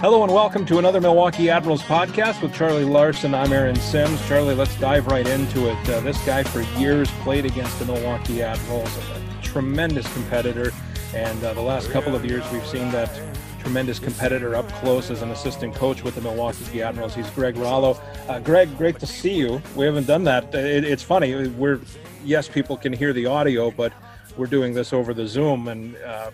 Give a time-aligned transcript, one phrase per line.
[0.00, 3.34] Hello and welcome to another Milwaukee Admirals podcast with Charlie Larson.
[3.34, 4.22] I'm Aaron Sims.
[4.28, 5.88] Charlie, let's dive right into it.
[5.88, 10.70] Uh, this guy for years played against the Milwaukee Admirals, a tremendous competitor.
[11.14, 13.10] And uh, the last couple of years, we've seen that
[13.58, 17.14] tremendous competitor up close as an assistant coach with the Milwaukee Admirals.
[17.14, 17.98] He's Greg Rallo.
[18.28, 19.62] Uh, Greg, great to see you.
[19.74, 20.54] We haven't done that.
[20.54, 21.48] It, it's funny.
[21.48, 21.80] We're
[22.22, 23.94] yes, people can hear the audio, but
[24.36, 26.30] we're doing this over the Zoom, and uh,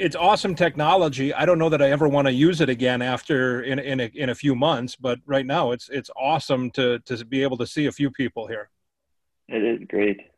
[0.00, 1.32] it's awesome technology.
[1.34, 4.10] I don't know that I ever want to use it again after in in a,
[4.14, 7.66] in a few months, but right now it's it's awesome to to be able to
[7.66, 8.70] see a few people here.
[9.48, 10.29] It is great.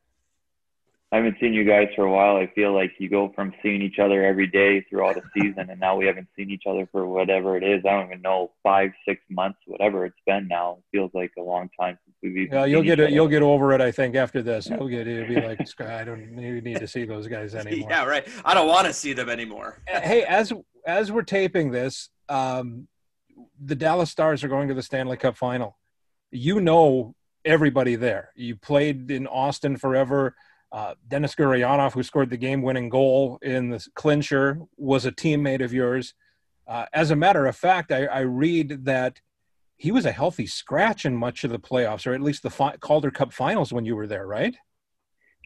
[1.12, 2.36] I haven't seen you guys for a while.
[2.36, 5.78] I feel like you go from seeing each other every day throughout a season, and
[5.78, 7.84] now we haven't seen each other for whatever it is.
[7.84, 10.78] I don't even know five, six months, whatever it's been now.
[10.78, 12.54] It feels like a long time since we've even.
[12.54, 13.10] Yeah, you'll get it.
[13.10, 13.82] You'll get over it.
[13.82, 15.18] I think after this, you'll get it.
[15.18, 17.90] It'll be like I don't need to see those guys anymore.
[17.90, 18.26] yeah, right.
[18.42, 19.82] I don't want to see them anymore.
[19.86, 20.50] hey, as
[20.86, 22.88] as we're taping this, um,
[23.62, 25.76] the Dallas Stars are going to the Stanley Cup Final.
[26.30, 27.14] You know
[27.44, 28.30] everybody there.
[28.34, 30.34] You played in Austin forever
[30.72, 35.72] uh, Denis Gurianov, who scored the game-winning goal in the clincher, was a teammate of
[35.72, 36.14] yours.
[36.66, 39.20] Uh, as a matter of fact, I, I, read that
[39.76, 42.76] he was a healthy scratch in much of the playoffs, or at least the fi-
[42.78, 44.56] Calder Cup Finals when you were there, right?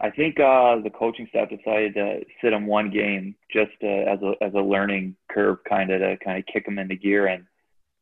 [0.00, 4.20] I think uh, the coaching staff decided to sit him one game just uh, as
[4.22, 7.44] a as a learning curve, kind of to kind of kick him into gear, and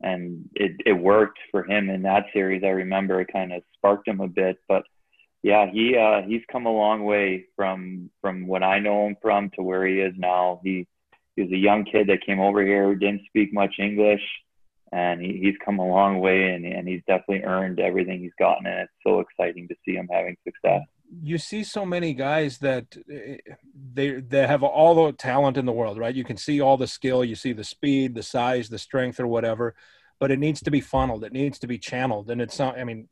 [0.03, 2.65] and it it worked for him in that series.
[2.65, 4.83] I remember it kind of sparked him a bit, but
[5.45, 9.51] yeah, he uh, he's come a long way from from what I know him from
[9.57, 10.63] to where he is now.
[10.65, 10.87] He
[11.37, 14.23] he was a young kid that came over here who didn't speak much English,
[14.91, 18.67] and he, he's come a long way, and, and he's definitely earned everything he's gotten,
[18.67, 20.81] and it's so exciting to see him having success.
[21.23, 23.37] You see so many guys that eh,
[23.93, 26.15] they they have all the talent in the world, right?
[26.15, 29.27] You can see all the skill, you see the speed, the size, the strength, or
[29.27, 29.75] whatever
[30.19, 31.25] but it needs to be funneled.
[31.25, 32.31] It needs to be channeled.
[32.31, 33.09] And it's not, I mean,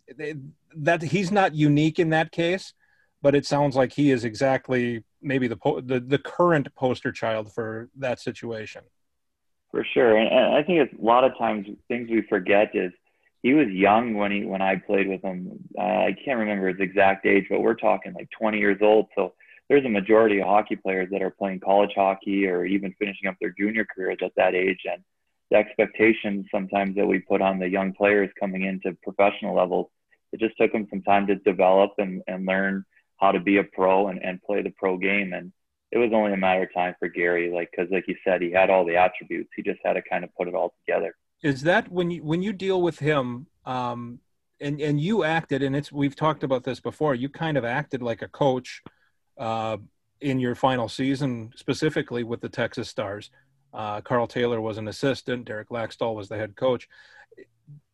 [0.76, 2.74] that he's not unique in that case,
[3.20, 7.88] but it sounds like he is exactly maybe the, the, the current poster child for
[7.96, 8.82] that situation.
[9.70, 10.16] For sure.
[10.16, 12.92] And, and I think a lot of times things we forget is
[13.42, 15.58] he was young when he, when I played with him.
[15.76, 19.06] Uh, I can't remember his exact age, but we're talking like 20 years old.
[19.16, 19.34] So
[19.68, 23.36] there's a majority of hockey players that are playing college hockey or even finishing up
[23.40, 24.80] their junior careers at that age.
[24.90, 25.02] And
[25.52, 29.88] the expectations sometimes that we put on the young players coming into professional levels.
[30.32, 32.84] It just took them some time to develop and, and learn
[33.18, 35.34] how to be a pro and, and play the pro game.
[35.34, 35.52] And
[35.90, 38.50] it was only a matter of time for Gary, like, cause like you said, he
[38.50, 39.50] had all the attributes.
[39.54, 41.14] He just had to kind of put it all together.
[41.42, 44.20] Is that when you, when you deal with him, um,
[44.60, 48.00] and, and you acted, and it's, we've talked about this before, you kind of acted
[48.00, 48.82] like a coach,
[49.36, 49.76] uh,
[50.20, 53.30] in your final season, specifically with the Texas Stars.
[53.72, 55.46] Uh, Carl Taylor was an assistant.
[55.46, 56.88] Derek Laxdal was the head coach.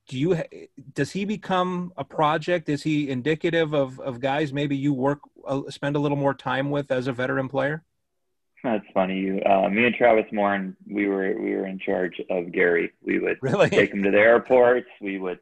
[0.09, 0.43] Do you
[0.94, 2.69] does he become a project?
[2.69, 6.71] Is he indicative of of guys maybe you work uh, spend a little more time
[6.71, 7.84] with as a veteran player?
[8.65, 9.19] That's funny.
[9.19, 12.91] You, uh, me and Travis Morin, we were we were in charge of Gary.
[13.03, 13.69] We would really?
[13.69, 14.89] take him to the airports.
[15.00, 15.39] We would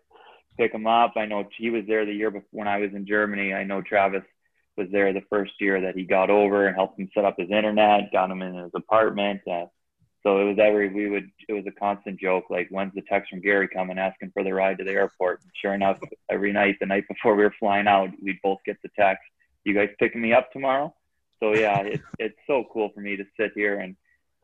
[0.58, 1.14] pick him up.
[1.16, 3.54] I know he was there the year before when I was in Germany.
[3.54, 4.24] I know Travis
[4.76, 7.50] was there the first year that he got over and helped him set up his
[7.50, 9.40] internet, got him in his apartment.
[9.50, 9.66] Uh,
[10.26, 13.30] so it was every we would it was a constant joke like when's the text
[13.30, 15.40] from Gary coming asking for the ride to the airport.
[15.42, 18.76] And sure enough, every night the night before we were flying out, we'd both get
[18.82, 19.22] the text.
[19.62, 20.92] You guys picking me up tomorrow?
[21.40, 23.94] So yeah, it's it's so cool for me to sit here and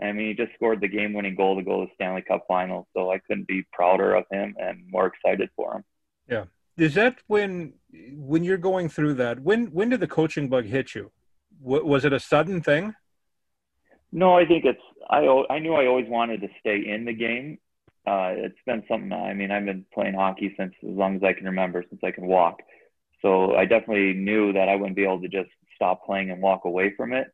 [0.00, 2.44] I mean he just scored the game winning goal to go to the Stanley Cup
[2.46, 2.86] final.
[2.96, 5.84] So I couldn't be prouder of him and more excited for him.
[6.28, 6.44] Yeah.
[6.76, 7.72] Is that when
[8.14, 9.40] when you're going through that?
[9.40, 11.10] When when did the coaching bug hit you?
[11.64, 12.94] was it a sudden thing?
[14.12, 17.58] No, I think it's I I knew I always wanted to stay in the game.
[18.06, 19.12] Uh, it's been something.
[19.12, 22.10] I mean, I've been playing hockey since as long as I can remember, since I
[22.10, 22.60] can walk.
[23.22, 26.64] So I definitely knew that I wouldn't be able to just stop playing and walk
[26.64, 27.28] away from it.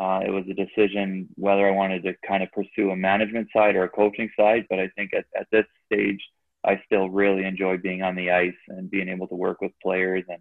[0.00, 3.76] Uh, it was a decision whether I wanted to kind of pursue a management side
[3.76, 4.66] or a coaching side.
[4.70, 6.20] But I think at, at this stage,
[6.64, 10.24] I still really enjoy being on the ice and being able to work with players
[10.28, 10.40] and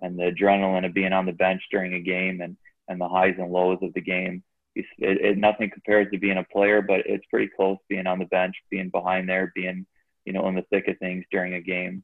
[0.00, 2.56] and the adrenaline of being on the bench during a game and
[2.88, 4.42] and the highs and lows of the game
[4.74, 8.24] it, it, nothing compares to being a player, but it's pretty close being on the
[8.26, 9.86] bench, being behind there, being,
[10.24, 12.02] you know, in the thick of things during a game.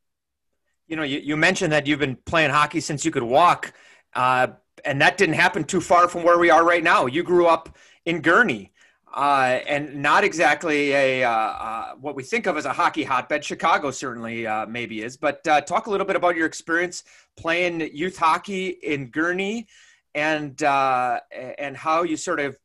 [0.87, 3.73] You know, you, you mentioned that you've been playing hockey since you could walk,
[4.15, 4.49] uh,
[4.85, 7.07] and that didn't happen too far from where we are right now.
[7.07, 8.71] You grew up in Gurnee.
[9.15, 13.43] Uh, and not exactly a uh, uh, what we think of as a hockey hotbed.
[13.43, 17.05] Chicago certainly uh, maybe is, but uh, talk a little bit about your experience
[17.35, 19.67] playing youth hockey in Gurnee,
[20.15, 21.21] and uh,
[21.59, 22.59] and how you sort of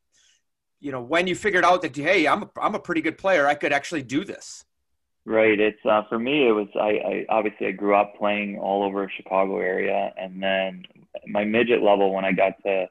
[0.83, 3.47] you know, when you figured out that hey, I'm a, I'm a pretty good player,
[3.47, 4.65] I could actually do this.
[5.25, 5.57] Right.
[5.57, 6.49] It's uh, for me.
[6.49, 10.83] It was I, I obviously I grew up playing all over Chicago area, and then
[11.25, 12.87] my midget level when I got to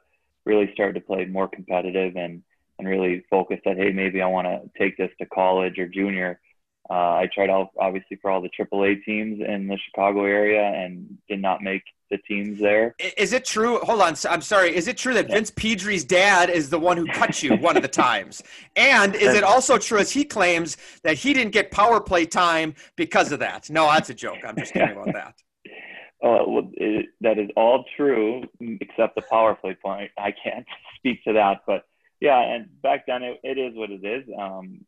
[0.46, 2.43] really start to play more competitive and
[2.78, 6.40] and really focused that hey maybe I want to take this to college or junior.
[6.90, 11.19] Uh, I tried out obviously for all the AAA teams in the Chicago area and
[11.29, 12.94] did not make the teams there.
[13.17, 13.79] Is it true?
[13.79, 14.76] Hold on, I'm sorry.
[14.76, 17.82] Is it true that Vince Pedri's dad is the one who cut you one of
[17.82, 18.43] the times?
[18.76, 22.75] And is it also true, as he claims, that he didn't get power play time
[22.96, 23.70] because of that?
[23.70, 24.38] No, that's a joke.
[24.46, 25.35] I'm just kidding about that.
[26.23, 30.11] Oh, well, it, that is all true, except the power play point.
[30.17, 31.85] I can't speak to that, but
[32.20, 34.25] yeah, and back then it, it is what it is.
[34.38, 34.85] Um,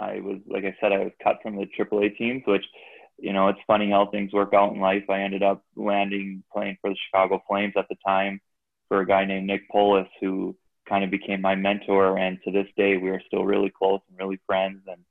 [0.00, 2.64] I was, like I said, I was cut from the AAA teams, which
[3.20, 5.04] you know, it's funny how things work out in life.
[5.08, 8.40] I ended up landing playing for the Chicago Flames at the time
[8.88, 10.56] for a guy named Nick Polis, who
[10.88, 12.18] kind of became my mentor.
[12.18, 14.80] And to this day, we are still really close and really friends.
[14.86, 15.02] And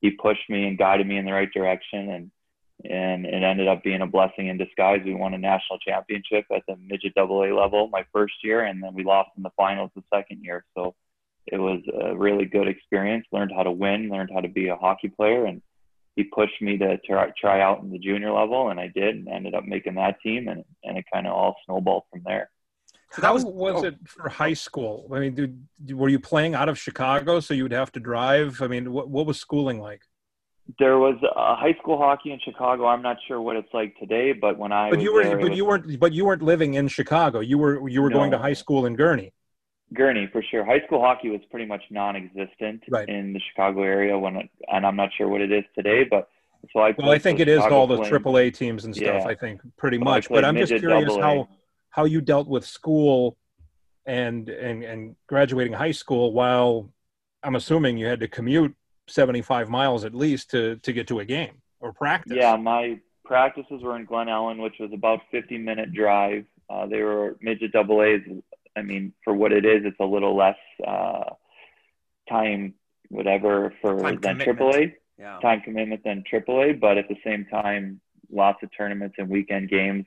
[0.00, 2.10] he pushed me and guided me in the right direction.
[2.10, 2.30] And
[2.84, 5.00] and it ended up being a blessing in disguise.
[5.04, 8.80] We won a national championship at the midget double A level my first year, and
[8.80, 10.64] then we lost in the finals the second year.
[10.76, 10.94] So
[11.52, 13.26] it was a really good experience.
[13.32, 15.62] Learned how to win, learned how to be a hockey player, and
[16.16, 19.28] he pushed me to try, try out in the junior level, and I did, and
[19.28, 22.50] ended up making that team, and and it kind of all snowballed from there.
[23.12, 23.86] So that was, was oh.
[23.86, 25.08] it for high school?
[25.14, 28.60] I mean, did, were you playing out of Chicago, so you would have to drive?
[28.60, 30.02] I mean, what what was schooling like?
[30.78, 32.86] There was uh, high school hockey in Chicago.
[32.86, 35.50] I'm not sure what it's like today, but when I but you were there, but
[35.50, 37.40] was, you weren't but you weren't living in Chicago.
[37.40, 38.16] You were you were no.
[38.16, 39.32] going to high school in Gurnee.
[39.94, 40.64] Gurnee for sure.
[40.64, 43.08] High school hockey was pretty much non-existent right.
[43.08, 46.28] in the Chicago area when, it, and I'm not sure what it is today, but
[46.72, 46.94] so I.
[46.96, 49.22] Well, I think it is all the AAA teams and stuff.
[49.22, 49.28] Yeah.
[49.28, 51.48] I think pretty much, but I'm just curious how
[51.90, 53.36] how you dealt with school
[54.06, 56.92] and and and graduating high school while
[57.42, 58.74] I'm assuming you had to commute
[59.06, 62.36] 75 miles at least to to get to a game or practice.
[62.36, 66.44] Yeah, my practices were in Glen Ellyn, which was about 50 minute drive.
[66.68, 68.20] Uh, they were midget double A's
[68.78, 71.24] I mean, for what it is, it's a little less uh,
[72.28, 72.74] time,
[73.08, 74.94] whatever, for time than AAA.
[75.18, 75.38] Yeah.
[75.40, 80.06] Time commitment than AAA, but at the same time, lots of tournaments and weekend games.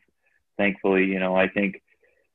[0.58, 1.82] Thankfully, you know, I think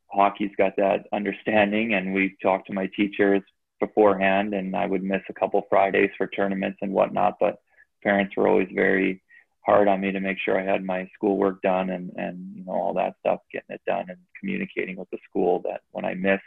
[0.09, 3.43] hockey's got that understanding, and we talked to my teachers
[3.81, 7.37] beforehand, and I would miss a couple Fridays for tournaments and whatnot.
[7.41, 7.61] But
[8.03, 9.23] parents were always very
[9.67, 12.73] hard on me to make sure I had my schoolwork done and and you know
[12.73, 16.43] all that stuff, getting it done and communicating with the school that when I missed,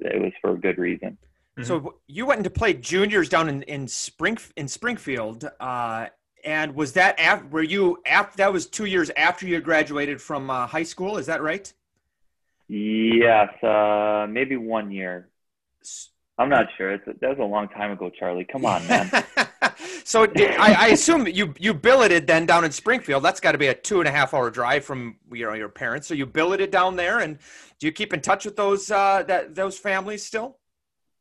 [0.00, 1.18] it was for a good reason.
[1.58, 1.64] Mm-hmm.
[1.64, 6.06] So you went into play juniors down in in Spring in Springfield, uh,
[6.44, 7.46] and was that after?
[7.48, 8.36] Were you after?
[8.38, 11.18] That was two years after you graduated from uh, high school.
[11.18, 11.70] Is that right?
[12.68, 15.28] Yes, uh, maybe one year.
[16.38, 16.92] I'm not sure.
[16.92, 18.46] It's, that was a long time ago, Charlie.
[18.50, 19.10] Come on, man.
[20.04, 23.22] so I, I, assume you you billeted then down in Springfield.
[23.22, 25.68] That's got to be a two and a half hour drive from you know your
[25.68, 26.08] parents.
[26.08, 27.38] So you billeted down there, and
[27.78, 30.58] do you keep in touch with those uh, that those families still?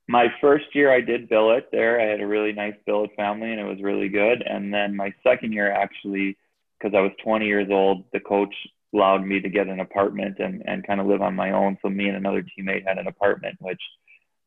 [0.07, 2.01] My first year, I did billet there.
[2.01, 4.41] I had a really nice billet family, and it was really good.
[4.41, 6.37] And then my second year, actually,
[6.77, 8.53] because I was 20 years old, the coach
[8.93, 11.77] allowed me to get an apartment and and kind of live on my own.
[11.81, 13.81] So me and another teammate had an apartment, which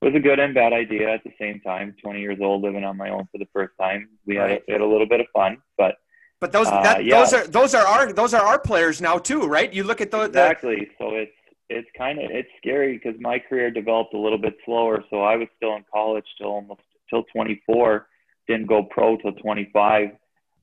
[0.05, 1.94] was a good and bad idea at the same time.
[2.03, 4.08] 20 years old, living on my own for the first time.
[4.27, 5.96] We had, a, we had a little bit of fun, but
[6.41, 7.20] but those uh, that, yeah.
[7.20, 9.73] those are those are our those are our players now too, right?
[9.73, 10.77] You look at the exactly.
[10.77, 10.87] The...
[10.99, 11.32] So it's
[11.70, 15.03] it's kind of it's scary because my career developed a little bit slower.
[15.08, 18.08] So I was still in college till almost till 24.
[18.46, 20.11] Didn't go pro till 25.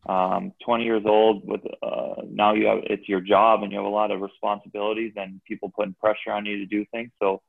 [0.07, 3.85] Um, 20 years old with uh, now you have it's your job and you have
[3.85, 7.11] a lot of responsibilities and people putting pressure on you to do things.
[7.21, 7.41] So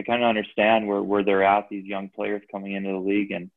[0.00, 3.30] I kind of understand where, where they're at, these young players coming into the league
[3.32, 3.50] and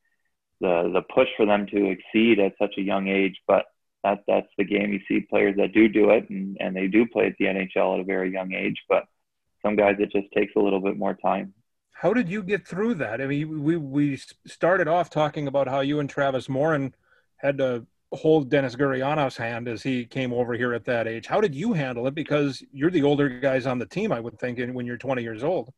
[0.59, 3.37] the, the push for them to exceed at such a young age.
[3.47, 3.65] But
[4.03, 4.91] that, that's the game.
[4.91, 7.95] You see players that do do it and, and they do play at the NHL
[7.95, 9.05] at a very young age, but
[9.61, 11.53] some guys, it just takes a little bit more time.
[11.93, 13.21] How did you get through that?
[13.21, 16.93] I mean, we, we started off talking about how you and Travis Morin
[17.37, 21.27] had to hold Denis Gurianov's hand as he came over here at that age.
[21.27, 22.15] How did you handle it?
[22.15, 25.43] Because you're the older guys on the team, I would think, when you're 20 years
[25.43, 25.71] old.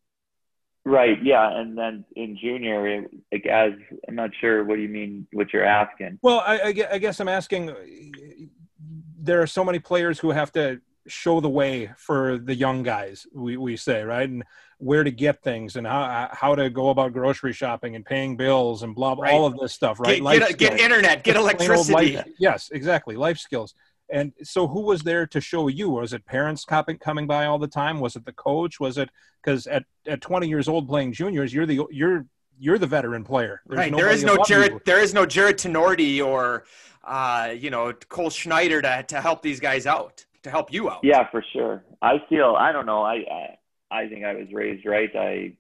[0.86, 1.18] Right.
[1.24, 1.50] Yeah.
[1.50, 3.74] And then in junior, like as
[4.08, 6.20] I'm not sure what you mean, what you're asking.
[6.22, 7.76] Well, I, I guess I'm asking.
[9.20, 13.26] There are so many players who have to show the way for the young guys.
[13.34, 14.44] We we say right, and
[14.78, 18.84] where to get things and how how to go about grocery shopping and paying bills
[18.84, 19.34] and blah, blah right.
[19.34, 20.00] all of this stuff.
[20.00, 20.22] Right.
[20.22, 21.24] Get, get, get internet.
[21.24, 22.16] Get electricity.
[22.18, 23.16] Life, yes, exactly.
[23.16, 23.74] Life skills.
[24.10, 25.90] And so, who was there to show you?
[25.90, 28.00] Was it parents coming coming by all the time?
[28.00, 28.80] Was it the coach?
[28.80, 29.10] Was it
[29.44, 32.26] because at, at 20 years old playing juniors, you're the you're
[32.60, 33.62] you're the veteran player.
[33.66, 33.96] There's right.
[33.96, 34.74] There is no Jared.
[34.74, 34.82] You.
[34.86, 36.66] There is no Jarred Tinordi or
[37.04, 41.00] uh, you know Cole Schneider to to help these guys out to help you out.
[41.04, 41.84] Yeah, for sure.
[42.02, 42.56] I feel.
[42.58, 43.02] I don't know.
[43.02, 43.58] I I,
[43.92, 45.10] I think I was raised right.
[45.16, 45.54] I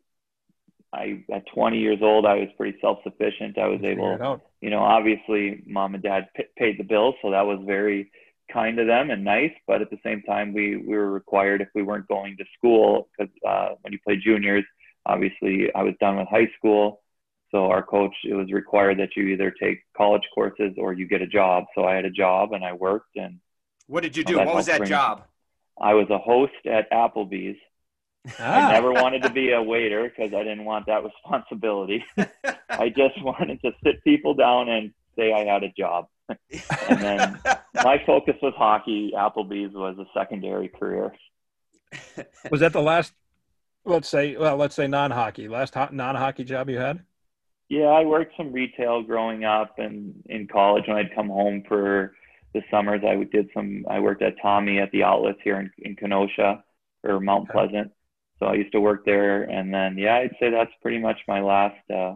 [0.93, 3.57] I at 20 years old, I was pretty self-sufficient.
[3.57, 7.45] I was able, you know, obviously mom and dad p- paid the bills, so that
[7.45, 8.11] was very
[8.51, 9.53] kind to them and nice.
[9.67, 13.09] But at the same time, we we were required if we weren't going to school
[13.17, 14.65] because uh, when you play juniors,
[15.05, 17.01] obviously I was done with high school.
[17.51, 21.21] So our coach, it was required that you either take college courses or you get
[21.21, 21.65] a job.
[21.75, 23.15] So I had a job and I worked.
[23.15, 23.39] And
[23.87, 24.37] what did you do?
[24.37, 25.23] What was that job?
[25.79, 27.57] I was a host at Applebee's.
[28.39, 28.69] Ah.
[28.69, 32.03] I never wanted to be a waiter because I didn't want that responsibility.
[32.69, 36.07] I just wanted to sit people down and say I had a job.
[36.29, 37.39] And then
[37.84, 39.12] my focus was hockey.
[39.15, 41.12] Applebee's was a secondary career.
[42.51, 43.13] Was that the last?
[43.86, 45.48] Let's say, well, let's say non-hockey.
[45.48, 47.03] Last ho- non-hockey job you had?
[47.70, 50.86] Yeah, I worked some retail growing up and in college.
[50.88, 52.13] When I'd come home for
[52.53, 53.86] the summers, I did some.
[53.89, 56.63] I worked at Tommy at the outlets here in, in Kenosha
[57.03, 57.91] or Mount Pleasant.
[58.39, 61.41] So I used to work there, and then yeah, I'd say that's pretty much my
[61.41, 62.15] last uh,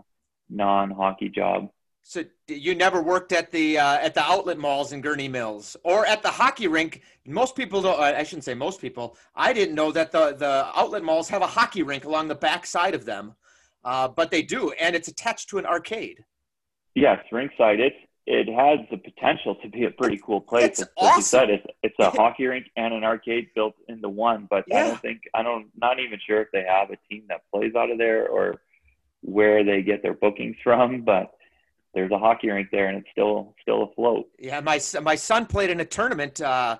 [0.49, 1.69] non-hockey job.
[2.01, 6.05] So you never worked at the uh, at the outlet malls in Gurnee Mills or
[6.05, 7.01] at the hockey rink.
[7.25, 7.99] Most people don't.
[7.99, 9.15] I shouldn't say most people.
[9.35, 12.65] I didn't know that the the outlet malls have a hockey rink along the back
[12.65, 13.35] side of them,
[13.83, 16.25] uh, but they do, and it's attached to an arcade.
[16.95, 17.79] Yes, rinkside.
[17.79, 20.65] It's it has the potential to be a pretty cool place.
[20.65, 21.21] It's As awesome.
[21.23, 24.47] said, it's it's a hockey rink and an arcade built into one.
[24.49, 24.77] But yeah.
[24.77, 27.75] I don't think I don't not even sure if they have a team that plays
[27.75, 28.61] out of there or
[29.21, 31.31] where they get their bookings from, but
[31.93, 34.27] there's a hockey rink there and it's still still afloat.
[34.37, 36.41] Yeah, my my son played in a tournament.
[36.41, 36.77] Uh,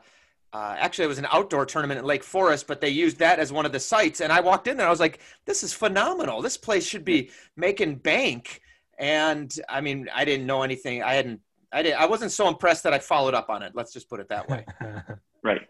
[0.52, 3.52] uh, actually, it was an outdoor tournament at Lake Forest, but they used that as
[3.52, 4.20] one of the sites.
[4.20, 6.42] And I walked in there, I was like, "This is phenomenal!
[6.42, 8.62] This place should be making bank."
[8.98, 11.04] And I mean, I didn't know anything.
[11.04, 11.42] I hadn't.
[11.72, 11.94] I did.
[11.94, 13.74] I wasn't so impressed that I followed up on it.
[13.76, 14.66] Let's just put it that way.
[15.44, 15.62] right.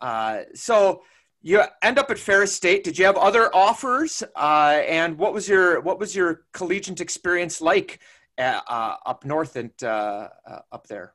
[0.00, 1.02] Uh, so
[1.42, 2.84] you end up at Ferris State.
[2.84, 4.22] Did you have other offers?
[4.34, 8.00] Uh, and what was your what was your collegiate experience like
[8.38, 11.14] uh, up north and uh, uh, up there?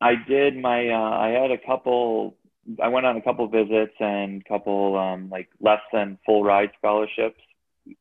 [0.00, 0.88] I did my.
[0.88, 2.36] Uh, I had a couple.
[2.82, 6.70] I went on a couple visits and a couple um, like less than full ride
[6.78, 7.40] scholarships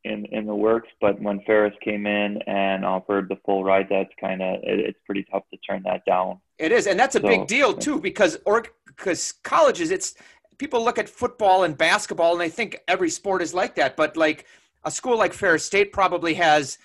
[0.04, 0.90] in in the works.
[1.00, 5.00] But when Ferris came in and offered the full ride, that's kind of it, it's
[5.06, 6.40] pretty tough to turn that down.
[6.58, 10.16] It is, and that's a so, big deal too because or because colleges, it's
[10.58, 14.16] people look at football and basketball and they think every sport is like that, but
[14.16, 14.46] like
[14.84, 16.78] a school like Ferris State probably has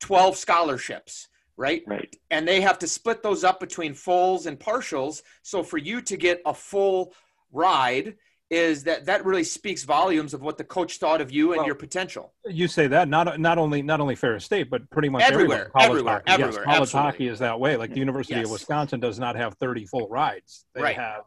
[0.00, 1.82] 12 scholarships, right?
[1.86, 2.14] Right.
[2.30, 5.22] And they have to split those up between fulls and partials.
[5.42, 7.14] So for you to get a full
[7.52, 8.16] ride,
[8.50, 11.66] is that that really speaks volumes of what the coach thought of you and well,
[11.66, 12.34] your potential.
[12.44, 16.14] You say that not not only not only Ferris State, but pretty much everywhere, everywhere,
[16.26, 16.42] hockey.
[16.42, 16.52] everywhere.
[16.52, 17.10] Yes, college absolutely.
[17.10, 17.76] hockey is that way.
[17.76, 18.46] Like the University yes.
[18.46, 20.96] of Wisconsin does not have 30 full rides; they right.
[20.96, 21.22] have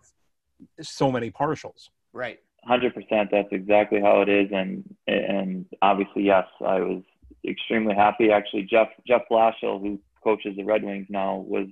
[0.81, 1.89] so many partials.
[2.11, 2.39] Right.
[2.65, 3.29] Hundred percent.
[3.31, 7.03] That's exactly how it is, and and obviously, yes, I was
[7.45, 8.31] extremely happy.
[8.31, 11.67] Actually, Jeff Jeff Blashill, who coaches the Red Wings now, was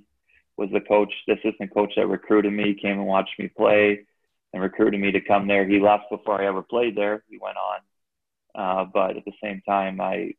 [0.56, 4.04] was the coach, the assistant coach that recruited me, came and watched me play,
[4.52, 5.66] and recruited me to come there.
[5.66, 7.24] He left before I ever played there.
[7.28, 7.80] He went on,
[8.54, 10.34] uh, but at the same time, I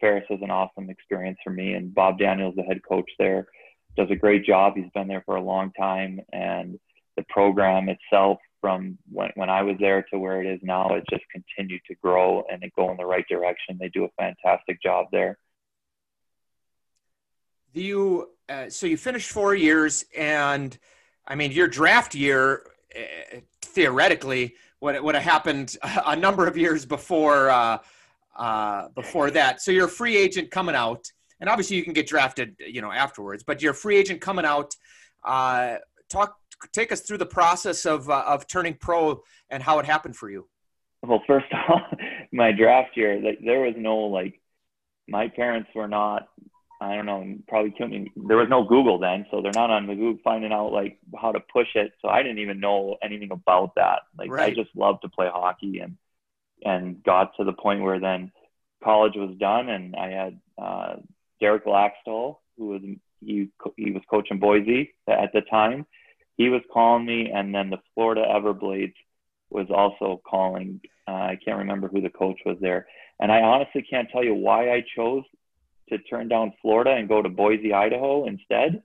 [0.00, 3.46] Ferris was an awesome experience for me, and Bob Daniels, the head coach there,
[3.96, 4.74] does a great job.
[4.76, 6.78] He's been there for a long time, and
[7.16, 11.04] the program itself from when, when I was there to where it is now, it
[11.10, 13.76] just continued to grow and go in the right direction.
[13.78, 15.36] They do a fantastic job there.
[17.74, 20.78] You uh, so you finished four years, and
[21.26, 22.62] I mean your draft year
[22.96, 27.78] uh, theoretically would would have happened a number of years before uh,
[28.34, 29.60] uh, before that.
[29.60, 31.04] So you're a free agent coming out,
[31.38, 33.42] and obviously you can get drafted, you know, afterwards.
[33.46, 34.74] But you're a free agent coming out.
[35.22, 35.76] Uh,
[36.08, 36.38] talk
[36.72, 40.30] take us through the process of uh, of turning pro and how it happened for
[40.30, 40.48] you.
[41.02, 41.82] Well, first off,
[42.32, 44.40] my draft year, there was no like,
[45.08, 46.28] my parents were not.
[46.80, 48.10] I don't know, probably couldn't.
[48.16, 51.32] There was no Google then, so they're not on the Google finding out like how
[51.32, 51.92] to push it.
[52.02, 54.00] So I didn't even know anything about that.
[54.18, 54.52] Like right.
[54.52, 55.96] I just loved to play hockey and
[56.64, 58.32] and got to the point where then
[58.82, 60.96] college was done and I had uh,
[61.40, 62.82] Derek Laxdal, who was
[63.20, 65.86] he he was coaching Boise at the time,
[66.36, 68.94] he was calling me, and then the Florida Everblades
[69.50, 70.80] was also calling.
[71.06, 72.86] Uh, I can't remember who the coach was there,
[73.20, 75.24] and I honestly can't tell you why I chose
[75.90, 78.82] to turn down Florida and go to Boise, Idaho instead.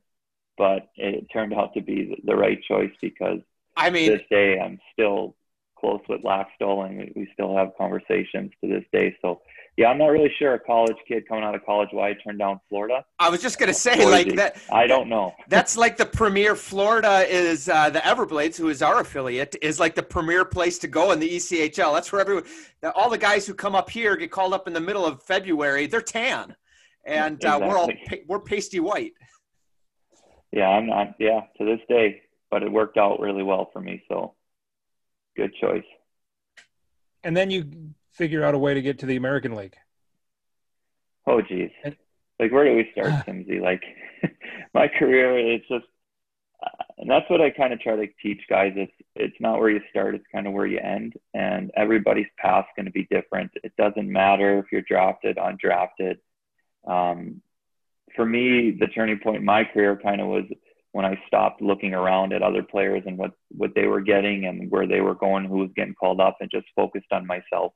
[0.58, 3.40] But it turned out to be the right choice because
[3.78, 5.36] I mean, to this day I'm still
[5.80, 9.16] close with Laxdal, and we, we still have conversations to this day.
[9.22, 9.42] So
[9.80, 12.38] yeah, I'm not really sure a college kid coming out of college why I turned
[12.38, 13.06] down Florida.
[13.18, 14.58] I was just gonna say like that.
[14.70, 15.34] I don't know.
[15.48, 16.54] That's like the premier.
[16.58, 20.90] Florida is uh, the Everblades, who is our affiliate, is like the premier place to
[20.90, 21.94] go in the ECHL.
[21.94, 22.44] That's where everyone,
[22.94, 25.88] all the guys who come up here get called up in the middle of February.
[25.88, 26.58] They're tan,
[27.06, 27.66] and exactly.
[27.66, 27.90] uh, we're all
[28.28, 29.14] we're pasty white.
[30.52, 31.16] Yeah, I'm not.
[31.20, 32.22] Yeah, to this day,
[32.52, 34.04] but it worked out really well for me.
[34.10, 34.36] So,
[35.38, 35.86] good choice.
[37.24, 39.78] And then you figure out a way to get to the American League?
[41.26, 41.72] Oh, geez.
[42.38, 43.62] Like, where do we start, Simsy?
[43.62, 43.82] Like,
[44.74, 45.86] my career, it's just,
[46.62, 48.74] uh, and that's what I kind of try to teach guys.
[48.76, 51.14] It's, it's not where you start, it's kind of where you end.
[51.34, 53.52] And everybody's path's going to be different.
[53.64, 56.18] It doesn't matter if you're drafted, undrafted.
[56.86, 57.42] Um,
[58.18, 60.44] for me, the turning point in my career kind of was
[60.92, 64.70] when I stopped looking around at other players and what, what they were getting and
[64.70, 67.74] where they were going, who was getting called up, and just focused on myself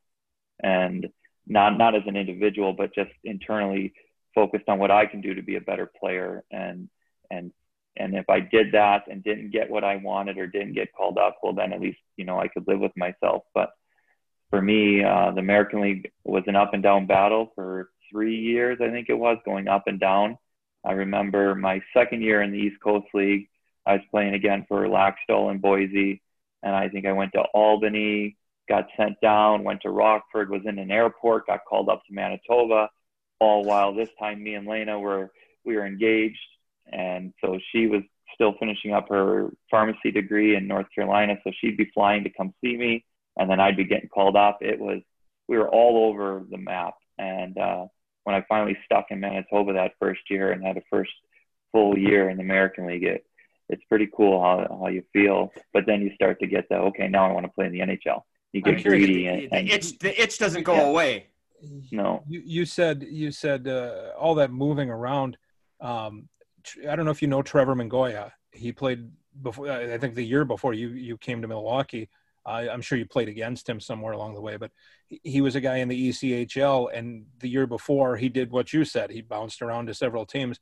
[0.63, 1.07] and
[1.45, 3.93] not not as an individual, but just internally
[4.33, 6.43] focused on what I can do to be a better player.
[6.51, 6.89] And
[7.29, 7.51] and
[7.95, 11.17] and if I did that and didn't get what I wanted or didn't get called
[11.17, 13.43] up, well, then at least you know I could live with myself.
[13.53, 13.71] But
[14.49, 18.79] for me, uh, the American League was an up and down battle for three years.
[18.81, 20.37] I think it was going up and down.
[20.85, 23.47] I remember my second year in the East Coast League,
[23.85, 26.21] I was playing again for Laxdal and Boise,
[26.61, 30.79] and I think I went to Albany, got sent down, went to Rockford, was in
[30.79, 32.89] an airport, got called up to Manitoba.
[33.39, 35.31] All while this time, me and Lena were
[35.65, 36.37] we were engaged,
[36.91, 38.01] and so she was
[38.33, 41.35] still finishing up her pharmacy degree in North Carolina.
[41.43, 43.05] So she'd be flying to come see me,
[43.37, 44.59] and then I'd be getting called up.
[44.61, 45.01] It was
[45.47, 47.85] we were all over the map, and uh,
[48.23, 51.11] when I finally stuck in Manitoba that first year and had a first
[51.73, 53.25] full year in the American League, it
[53.67, 55.51] it's pretty cool how how you feel.
[55.73, 57.79] But then you start to get the okay, now I want to play in the
[57.79, 58.21] NHL
[58.53, 60.81] you get greedy and, and, the itch the itch doesn't go yeah.
[60.83, 61.27] away.
[61.91, 62.23] No.
[62.27, 65.37] You, you said you said uh, all that moving around
[65.81, 66.29] um,
[66.89, 69.09] i don't know if you know trevor mingoia he played
[69.41, 72.09] before i think the year before you you came to milwaukee.
[72.45, 74.71] Uh, i'm sure you played against him somewhere along the way but
[75.07, 78.73] he, he was a guy in the echl and the year before he did what
[78.73, 79.09] you said.
[79.11, 80.59] He bounced around to several teams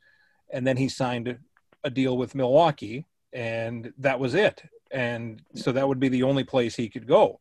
[0.51, 1.37] and then he signed
[1.83, 4.63] a deal with milwaukee and that was it.
[4.91, 7.39] And so that would be the only place he could go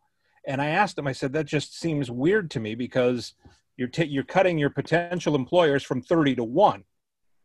[0.51, 3.35] and I asked him, I said, that just seems weird to me because
[3.77, 6.85] you're, t- you're cutting your potential employers from 30 to 1.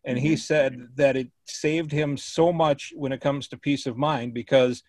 [0.05, 0.37] And he mm-hmm.
[0.37, 4.83] said that it saved him so much when it comes to peace of mind because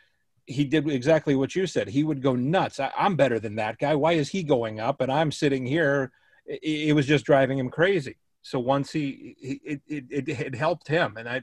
[0.47, 1.89] he did exactly what you said.
[1.89, 2.81] He would go nuts.
[2.81, 3.95] I, am better than that guy.
[3.95, 6.11] Why is he going up and I'm sitting here?
[6.47, 8.17] It, it was just driving him crazy.
[8.41, 11.17] So once he, he it, it, it, helped him.
[11.19, 11.43] And I,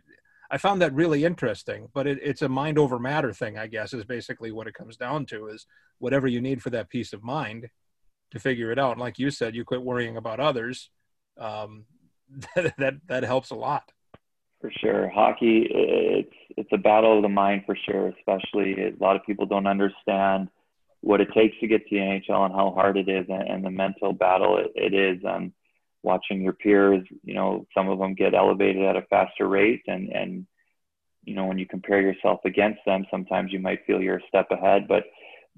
[0.53, 3.91] I found that really interesting, but it, it's a mind over matter thing, I guess,
[3.91, 5.65] is basically what it comes down to is
[5.97, 7.69] whatever you need for that peace of mind
[8.29, 8.91] to figure it out.
[8.91, 10.91] And like you said, you quit worrying about others.
[11.39, 11.85] Um,
[12.55, 13.91] that, that, that helps a lot.
[14.61, 15.09] For sure.
[15.09, 19.47] Hockey, it's, it's a battle of the mind for sure, especially a lot of people
[19.47, 20.49] don't understand
[21.01, 23.65] what it takes to get to the NHL and how hard it is and, and
[23.65, 25.19] the mental battle it, it is.
[25.25, 25.51] And,
[26.03, 30.09] watching your peers, you know, some of them get elevated at a faster rate and,
[30.09, 30.45] and,
[31.23, 34.47] you know, when you compare yourself against them, sometimes you might feel you're a step
[34.51, 35.05] ahead, but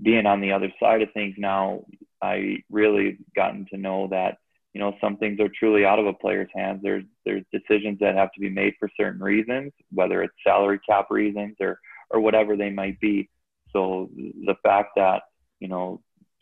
[0.02, 1.84] being on the other side of things now,
[2.22, 4.38] I really gotten to know that,
[4.74, 6.82] you know, some things are truly out of a player's hands.
[6.84, 11.08] There's, there's decisions that have to be made for certain reasons, whether it's salary cap
[11.10, 11.80] reasons or,
[12.10, 13.30] or whatever they might be.
[13.72, 15.24] So the fact that,
[15.60, 16.02] you know,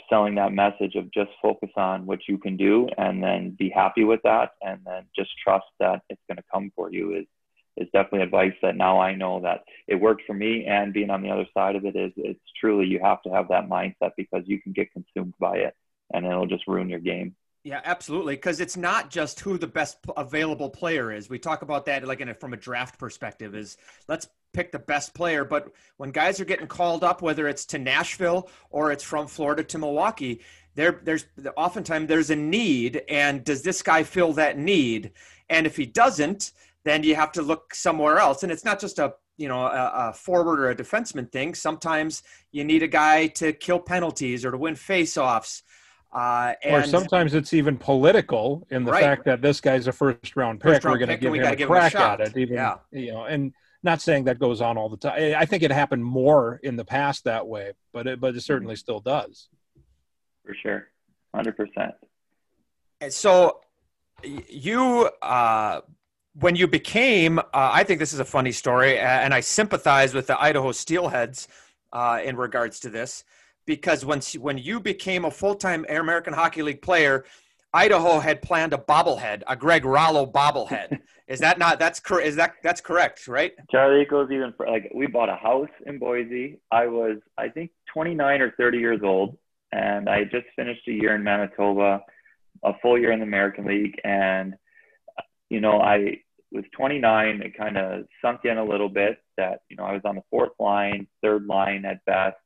[0.10, 4.04] selling that message of just focus on what you can do and then be happy
[4.04, 7.26] with that and then just trust that it's going to come for you is
[7.76, 11.24] is definitely advice that now I know that it worked for me and being on
[11.24, 14.44] the other side of it is it's truly you have to have that mindset because
[14.46, 15.76] you can get consumed by it
[16.14, 17.36] and it'll just ruin your game.
[17.64, 18.36] Yeah, absolutely.
[18.36, 21.30] Because it's not just who the best available player is.
[21.30, 23.56] We talk about that like in a, from a draft perspective.
[23.56, 25.44] Is let's pick the best player.
[25.44, 29.64] But when guys are getting called up, whether it's to Nashville or it's from Florida
[29.64, 30.42] to Milwaukee,
[30.76, 31.26] there there's
[31.58, 35.12] oftentimes there's a need, and does this guy fill that need?
[35.50, 36.52] And if he doesn't,
[36.84, 38.44] then you have to look somewhere else.
[38.44, 41.54] And it's not just a you know a, a forward or a defenseman thing.
[41.54, 45.62] Sometimes you need a guy to kill penalties or to win faceoffs
[46.14, 49.02] uh, and, or sometimes it's even political in the right.
[49.02, 50.84] fact that this guy's a first round pick.
[50.84, 52.38] Round We're going to give him a crack him a at it.
[52.38, 52.76] Even, yeah.
[52.92, 53.52] you know, and
[53.84, 55.36] not saying that goes on all the time.
[55.38, 58.76] I think it happened more in the past that way, but it, but it certainly
[58.76, 59.50] still does.
[60.46, 60.88] For sure,
[61.34, 61.94] hundred percent.
[63.02, 63.62] And so,
[64.24, 65.82] you, uh,
[66.40, 70.28] when you became, uh, I think this is a funny story, and I sympathize with
[70.28, 71.48] the Idaho Steelheads
[71.92, 73.24] uh, in regards to this
[73.66, 77.26] because when when you became a full time American Hockey League player,
[77.74, 81.00] Idaho had planned a bobblehead, a Greg Rallo bobblehead.
[81.28, 82.28] is that not that's correct?
[82.28, 83.28] Is that that's correct?
[83.28, 83.54] Right?
[83.72, 86.60] Charlie, goes even for, like we bought a house in Boise.
[86.72, 89.38] I was I think 29 or 30 years old,
[89.72, 92.02] and I just finished a year in Manitoba,
[92.64, 94.56] a full year in the American League, and
[95.50, 96.18] you know I
[96.52, 97.42] was 29.
[97.42, 100.24] It kind of sunk in a little bit that you know I was on the
[100.30, 102.38] fourth line, third line at best,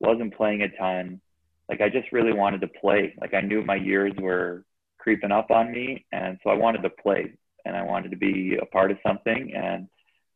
[0.00, 1.20] wasn't playing a ton
[1.68, 3.14] like I just really wanted to play.
[3.20, 4.64] Like I knew my years were
[4.98, 7.32] creeping up on me, and so I wanted to play
[7.68, 9.52] and I wanted to be a part of something.
[9.54, 9.86] And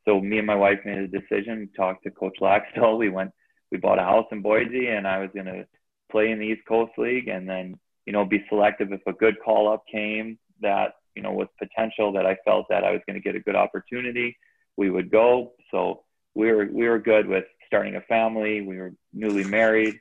[0.05, 1.59] so me and my wife made a decision.
[1.59, 2.99] We talked to Coach Laxdal.
[2.99, 3.33] We went.
[3.73, 5.65] We bought a house in Boise, and I was gonna
[6.11, 9.37] play in the East Coast League, and then you know be selective if a good
[9.45, 13.15] call up came that you know was potential that I felt that I was going
[13.15, 14.37] to get a good opportunity.
[14.77, 15.53] We would go.
[15.71, 16.03] So
[16.35, 18.61] we were we were good with starting a family.
[18.61, 19.99] We were newly married,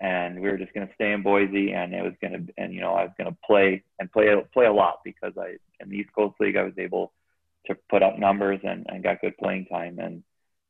[0.00, 1.70] and we were just going to stay in Boise.
[1.70, 4.34] And it was going to, and you know, I was going to play and play
[4.52, 7.12] play a lot because I in the East Coast League I was able
[7.66, 10.00] to put up numbers and, and got good playing time.
[10.00, 10.24] And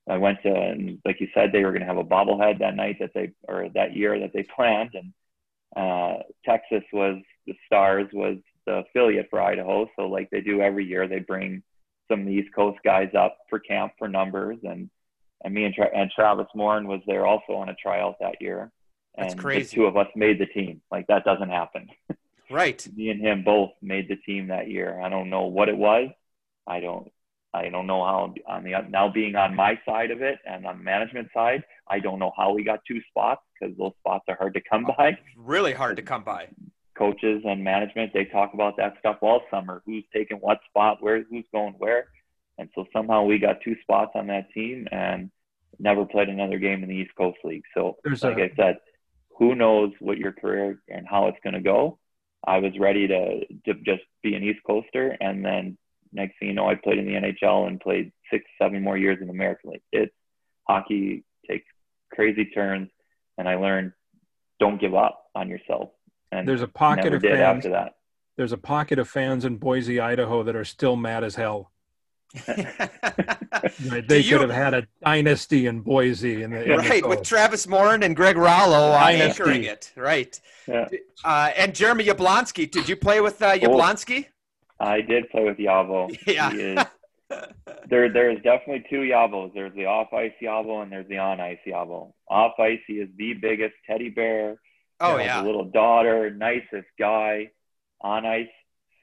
[0.07, 2.77] I went to, and like you said, they were going to have a bobblehead that
[2.77, 5.15] night that they or that year that they planned, and
[5.75, 9.89] uh, Texas was the Stars was the affiliate for Idaho.
[9.97, 11.63] So like they do every year, they bring
[12.11, 14.91] some of the East Coast guys up for camp for numbers and
[15.45, 18.73] and me and, Tra- and Travis Morin was there also on a tryout that year.
[19.17, 19.69] And That's crazy.
[19.69, 20.81] the two of us made the team.
[20.91, 21.89] Like that doesn't happen.
[22.51, 22.87] Right.
[22.95, 25.01] me and him both made the team that year.
[25.01, 26.11] I don't know what it was.
[26.67, 27.11] I don't.
[27.55, 30.77] I don't know how on the now being on my side of it and on
[30.79, 34.37] the management side, I don't know how we got two spots because those spots are
[34.37, 35.17] hard to come by.
[35.37, 36.49] Really hard to come by.
[36.99, 39.83] Coaches and management, they talk about that stuff all summer.
[39.87, 40.99] Who's taking what spot?
[41.01, 41.25] Where?
[41.31, 42.09] Who's going where?
[42.59, 45.31] And so somehow we got two spots on that team and
[45.79, 47.65] never played another game in the East Coast League.
[47.75, 48.45] So, There's like a...
[48.45, 48.77] I said,
[49.39, 51.99] who knows what your career and how it's going to go.
[52.47, 55.17] I was ready to, to just be an East Coaster.
[55.21, 55.77] And then
[56.13, 59.19] next thing you know, I played in the NHL and played six, seven more years
[59.21, 59.83] in the American League.
[59.93, 60.15] It's
[60.69, 61.67] hockey takes
[62.13, 62.91] crazy turns.
[63.37, 63.93] And I learned
[64.61, 65.91] don't give up on yourself.
[66.31, 67.95] And there's a pocket of fans after that.
[68.37, 71.73] There's a pocket of fans in Boise, Idaho that are still mad as hell
[72.49, 77.09] right, they you, could have had a dynasty in Boise, in the, in right the
[77.09, 80.39] with Travis Morin and Greg Rallo uh, anchoring it, right?
[80.67, 80.89] Yeah.
[81.25, 82.71] Uh, and Jeremy Yablonski.
[82.71, 84.27] Did you play with uh, Yablonski?
[84.81, 86.17] Oh, I did play with Yabo.
[86.27, 86.87] Yeah.
[87.89, 89.55] there, there's definitely two Yabos.
[89.55, 92.13] There's the off ice Yabo and there's the on ice Yabo.
[92.29, 94.57] Off ice, he is the biggest teddy bear.
[95.01, 95.43] Oh yeah.
[95.43, 97.51] Little daughter, nicest guy.
[98.01, 98.49] On ice,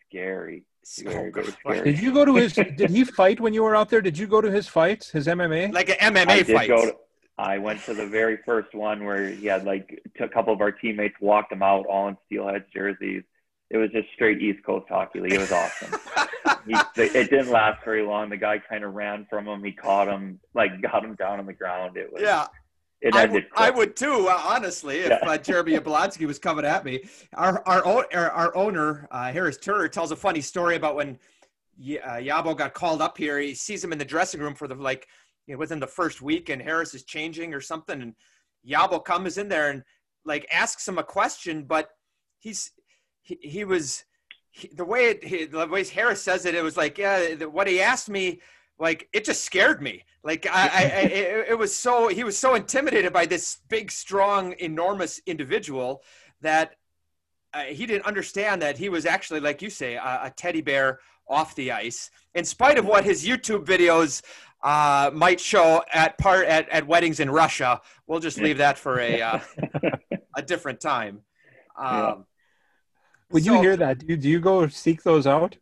[0.07, 0.65] scary.
[0.83, 1.31] So
[1.65, 2.53] oh, did you go to his?
[2.53, 4.01] did he fight when you were out there?
[4.01, 5.11] Did you go to his fights?
[5.11, 5.73] His MMA?
[5.73, 6.95] Like an MMA fight.
[7.37, 10.71] I went to the very first one where he had like a couple of our
[10.71, 13.23] teammates walked him out all in steelhead jerseys.
[13.69, 15.33] It was just straight East Coast hockey league.
[15.33, 15.99] It was awesome.
[16.67, 18.29] he, it didn't last very long.
[18.29, 19.63] The guy kind of ran from him.
[19.63, 21.95] He caught him, like got him down on the ground.
[21.95, 22.47] It was yeah.
[23.01, 25.27] It I, would, I would too, uh, honestly, if yeah.
[25.27, 27.03] uh, Jeremy Yablonski was coming at me.
[27.33, 31.17] Our our, our, our owner, uh, Harris Turner, tells a funny story about when
[31.81, 33.39] uh, Yabo got called up here.
[33.39, 35.07] He sees him in the dressing room for the like
[35.47, 38.13] you know, within the first week, and Harris is changing or something, and
[38.67, 39.83] Yabo comes in there and
[40.23, 41.89] like asks him a question, but
[42.39, 42.71] he's
[43.23, 44.03] he, he was
[44.51, 47.67] he, the way it, he, the way Harris says it, it was like yeah, what
[47.67, 48.41] he asked me
[48.81, 50.03] like it just scared me.
[50.23, 54.55] Like I, I, it, it, was so he was so intimidated by this big, strong,
[54.59, 56.01] enormous individual
[56.41, 56.73] that
[57.53, 60.99] uh, he didn't understand that he was actually, like you say, a, a, teddy bear
[61.27, 62.09] off the ice.
[62.33, 64.23] In spite of what his YouTube videos
[64.63, 68.99] uh, might show at part at, at weddings in Russia, we'll just leave that for
[68.99, 69.39] a uh,
[70.35, 71.21] a different time.
[71.77, 72.25] Um.
[73.29, 75.55] When so, you hear that, do you, do you go seek those out?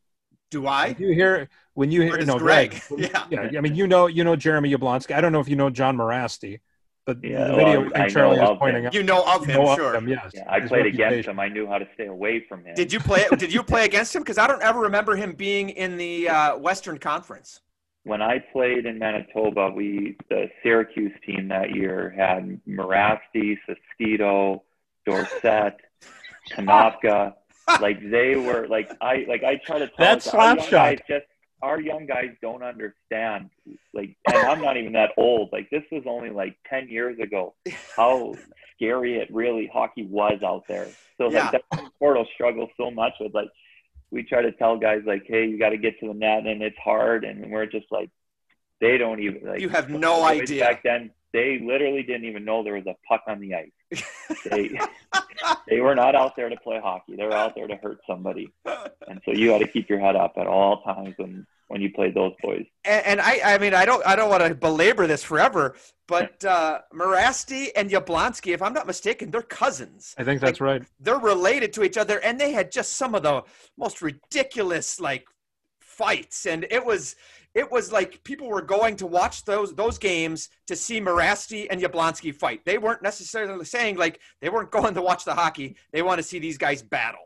[0.52, 0.94] Do I?
[0.94, 2.82] Do you hear when you hear no Greg?
[2.90, 3.48] Greg yeah.
[3.52, 5.16] yeah, I mean you know you know Jeremy Yablonski.
[5.16, 6.60] I don't know if you know John Mirasty,
[7.06, 8.94] but yeah, the video well, I, Charlie is pointing out.
[8.94, 9.96] You know of him, know sure.
[9.96, 10.32] Of him, yes.
[10.34, 11.40] Yeah, I played against him.
[11.40, 12.76] I knew how to stay away from him.
[12.76, 13.26] Did you play?
[13.38, 14.22] did you play against him?
[14.24, 17.62] Because I don't ever remember him being in the uh, Western Conference.
[18.04, 24.62] When I played in Manitoba, we the Syracuse team that year had Mirasty, Sestito,
[25.08, 25.78] Dorsett,
[26.52, 27.34] Konopka
[27.82, 31.00] like they were like I like I try to tell that slap shot.
[31.08, 31.26] Just
[31.62, 33.50] our young guys don't understand.
[33.94, 35.50] Like, and I'm not even that old.
[35.52, 37.56] Like this was only like ten years ago.
[37.96, 38.34] How
[38.76, 40.88] scary it really hockey was out there.
[41.18, 41.52] So like yeah.
[41.52, 43.50] that Portal struggles so much with like
[44.12, 46.62] we try to tell guys like, hey, you got to get to the net and
[46.62, 48.10] it's hard, and we're just like,
[48.82, 49.62] they don't even like.
[49.62, 50.64] You have no idea.
[50.64, 54.04] Back then, they literally didn't even know there was a puck on the ice.
[54.50, 54.80] they
[55.68, 57.16] they were not out there to play hockey.
[57.16, 60.16] They were out there to hurt somebody, and so you had to keep your head
[60.16, 62.66] up at all times when when you played those boys.
[62.84, 65.76] And, and I, I mean, I don't, I don't want to belabor this forever,
[66.08, 70.16] but uh, Mirasty and Yablonski, if I'm not mistaken, they're cousins.
[70.18, 70.84] I think that's like, right.
[71.00, 73.44] They're related to each other, and they had just some of the
[73.78, 75.26] most ridiculous like
[75.80, 77.16] fights, and it was
[77.56, 81.82] it was like people were going to watch those those games to see Mirasty and
[81.82, 82.64] Yablonski fight.
[82.66, 85.76] They weren't necessarily saying like they weren't going to watch the hockey.
[85.92, 87.26] They want to see these guys battle.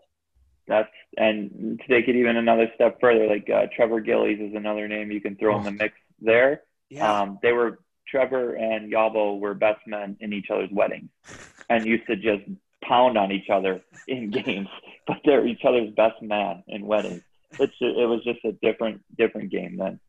[0.67, 4.87] That's and to take it even another step further, like uh, Trevor Gillies is another
[4.87, 5.57] name you can throw oh.
[5.59, 6.61] in the mix there.
[6.89, 7.21] Yeah.
[7.21, 11.09] Um, they were Trevor and Yabo were best men in each other's weddings,
[11.69, 12.43] and used to just
[12.83, 14.69] pound on each other in games.
[15.05, 17.23] But they're each other's best man in weddings.
[17.59, 19.99] It's it was just a different different game then.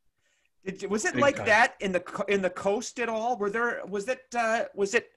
[0.65, 3.37] Did, was it like that in the in the coast at all?
[3.37, 5.13] Were there was it uh, was it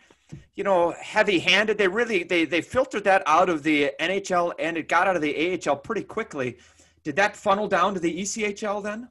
[0.55, 1.77] you know heavy handed?
[1.77, 5.21] They really they they filtered that out of the NHL and it got out of
[5.21, 6.57] the AHL pretty quickly.
[7.03, 9.09] Did that funnel down to the ECHL then?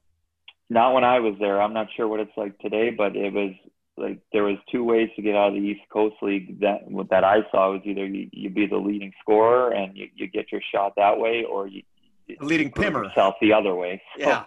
[0.68, 1.62] Not when I was there.
[1.62, 3.54] I'm not sure what it's like today, but it was
[3.96, 7.24] like there was two ways to get out of the East Coast League that that
[7.24, 10.60] I saw was either you, you be the leading scorer and you, you get your
[10.70, 11.80] shot that way, or you,
[12.26, 14.02] you leading pimmer yourself the other way.
[14.18, 14.44] So, yeah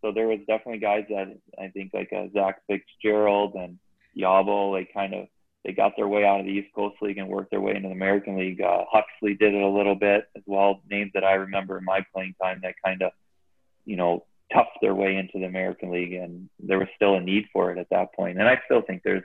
[0.00, 3.78] so there was definitely guys that I think like uh, Zach Fitzgerald and
[4.16, 5.26] Yabo, like kind of
[5.64, 7.88] they got their way out of the East Coast League and worked their way into
[7.88, 8.62] the American League.
[8.62, 10.80] Uh, Huxley did it a little bit as well.
[10.90, 13.12] Names that I remember in my playing time that kind of,
[13.84, 17.44] you know, toughed their way into the American League, and there was still a need
[17.52, 18.38] for it at that point.
[18.38, 19.24] And I still think there's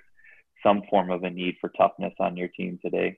[0.62, 3.18] some form of a need for toughness on your team today.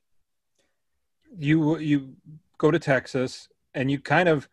[1.38, 2.16] You you
[2.58, 4.48] go to Texas and you kind of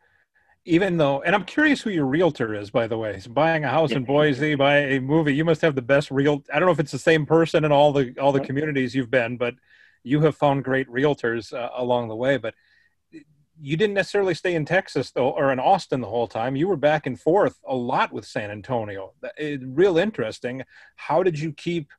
[0.65, 3.21] even though, and I'm curious who your realtor is, by the way.
[3.21, 6.43] So buying a house in Boise, buy a movie, you must have the best real.
[6.53, 9.11] I don't know if it's the same person in all the all the communities you've
[9.11, 9.55] been, but
[10.03, 12.39] you have found great realtors uh, along the way.
[12.39, 12.55] But
[13.61, 16.57] you didn't necessarily stay in Texas though, or in Austin the whole time.
[16.57, 19.13] You were back and forth a lot with San Antonio.
[19.37, 20.63] It, real interesting.
[20.97, 21.91] How did you keep?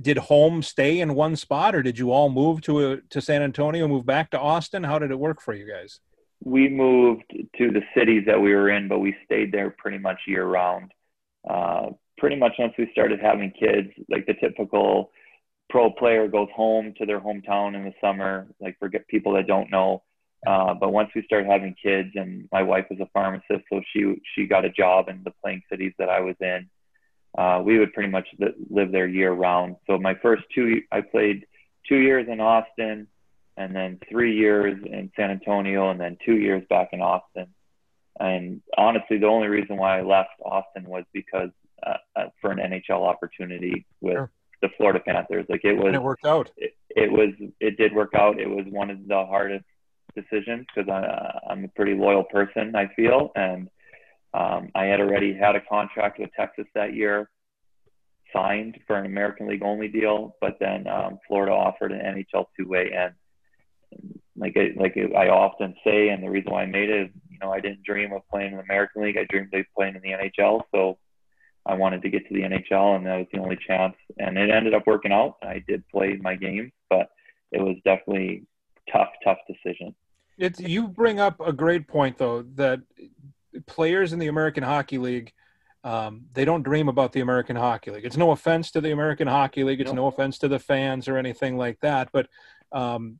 [0.00, 3.42] Did home stay in one spot, or did you all move to a, to San
[3.42, 4.82] Antonio, move back to Austin?
[4.82, 6.00] How did it work for you guys?
[6.44, 10.20] We moved to the cities that we were in, but we stayed there pretty much
[10.26, 10.92] year round.
[11.48, 15.10] Uh, pretty much once we started having kids, like the typical
[15.70, 19.70] pro player goes home to their hometown in the summer, like for people that don't
[19.70, 20.02] know.
[20.46, 24.20] Uh, but once we started having kids, and my wife was a pharmacist, so she
[24.34, 26.68] she got a job in the playing cities that I was in.
[27.38, 28.26] Uh, we would pretty much
[28.68, 29.76] live there year round.
[29.86, 31.46] So my first two, I played
[31.88, 33.06] two years in Austin,
[33.56, 37.46] and then three years in San Antonio, and then two years back in Austin.
[38.18, 41.50] And honestly, the only reason why I left Austin was because
[41.84, 44.30] uh, uh, for an NHL opportunity with sure.
[44.60, 45.46] the Florida Panthers.
[45.48, 46.50] Like it was, and it worked out.
[46.56, 48.40] It, it, was, it did work out.
[48.40, 49.64] It was one of the hardest
[50.14, 50.88] decisions because
[51.48, 53.68] I'm a pretty loyal person, I feel, and
[54.34, 57.28] um, I had already had a contract with Texas that year,
[58.32, 62.68] signed for an American League only deal, but then um, Florida offered an NHL two
[62.68, 63.12] way, and
[64.36, 67.38] like I, like I often say, and the reason why I made it is, you
[67.40, 69.16] know, I didn't dream of playing in the American League.
[69.16, 70.62] I dreamed of playing in the NHL.
[70.74, 70.98] So
[71.64, 73.94] I wanted to get to the NHL, and that was the only chance.
[74.18, 75.36] And it ended up working out.
[75.42, 77.10] I did play my game, but
[77.52, 78.46] it was definitely
[78.90, 79.94] tough, tough decision.
[80.38, 82.80] It's you bring up a great point though that
[83.66, 85.32] players in the American Hockey League.
[85.84, 88.04] Um, they don't dream about the American Hockey League.
[88.04, 89.80] It's no offense to the American Hockey League.
[89.80, 92.08] It's no, no offense to the fans or anything like that.
[92.12, 92.28] But
[92.70, 93.18] um,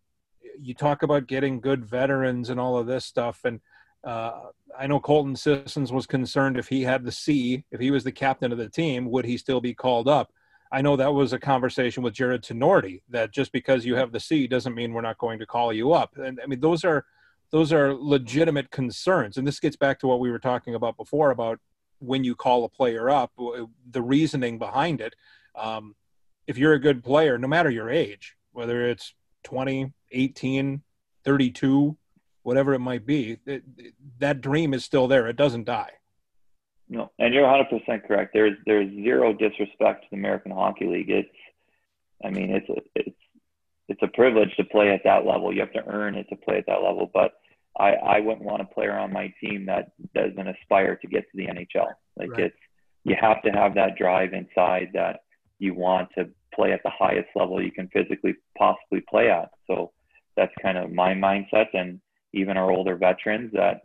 [0.58, 3.40] you talk about getting good veterans and all of this stuff.
[3.44, 3.60] And
[4.04, 4.40] uh,
[4.78, 8.12] I know Colton Sissons was concerned if he had the C, if he was the
[8.12, 10.32] captain of the team, would he still be called up?
[10.72, 14.20] I know that was a conversation with Jarred Tinordi that just because you have the
[14.20, 16.16] C doesn't mean we're not going to call you up.
[16.16, 17.04] And I mean, those are
[17.50, 19.36] those are legitimate concerns.
[19.36, 21.60] And this gets back to what we were talking about before about
[21.98, 23.32] when you call a player up,
[23.90, 25.14] the reasoning behind it.
[25.54, 25.94] Um,
[26.46, 30.82] if you're a good player, no matter your age, whether it's 20, 18,
[31.24, 31.96] 32,
[32.42, 33.64] whatever it might be, it,
[34.18, 35.26] that dream is still there.
[35.26, 35.90] It doesn't die.
[36.88, 38.32] No, and you're 100% correct.
[38.34, 41.08] There's there's zero disrespect to the American Hockey League.
[41.08, 41.28] It's,
[42.22, 43.16] I mean, it's a it's
[43.88, 45.54] it's a privilege to play at that level.
[45.54, 47.10] You have to earn it to play at that level.
[47.12, 47.32] But
[47.78, 51.36] I I wouldn't want a player on my team that doesn't aspire to get to
[51.36, 51.92] the NHL.
[52.16, 52.40] Like right.
[52.40, 52.56] it's
[53.04, 55.20] you have to have that drive inside that
[55.58, 59.50] you want to play at the highest level you can physically possibly play at.
[59.66, 59.92] So
[60.36, 62.00] that's kind of my mindset and
[62.32, 63.82] even our older veterans that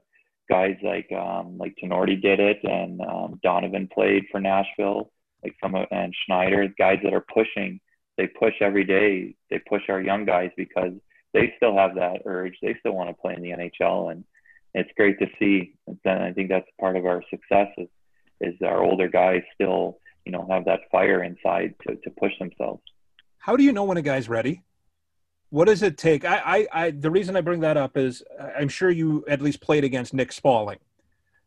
[0.49, 5.11] guys like um, like Tinordi did it and um, Donovan played for Nashville.
[5.43, 7.79] like some of and Schneider, guys that are pushing.
[8.17, 9.35] They push every day.
[9.49, 10.93] They push our young guys because
[11.33, 12.55] they still have that urge.
[12.61, 14.23] They still want to play in the NHL, and
[14.73, 15.73] it's great to see.
[15.87, 17.87] And I think that's part of our success is,
[18.41, 22.81] is our older guys still, you know, have that fire inside to, to push themselves.
[23.37, 24.63] How do you know when a guy's ready?
[25.49, 26.25] What does it take?
[26.25, 28.21] I, I, I, the reason I bring that up is
[28.57, 30.79] I'm sure you at least played against Nick Spaling,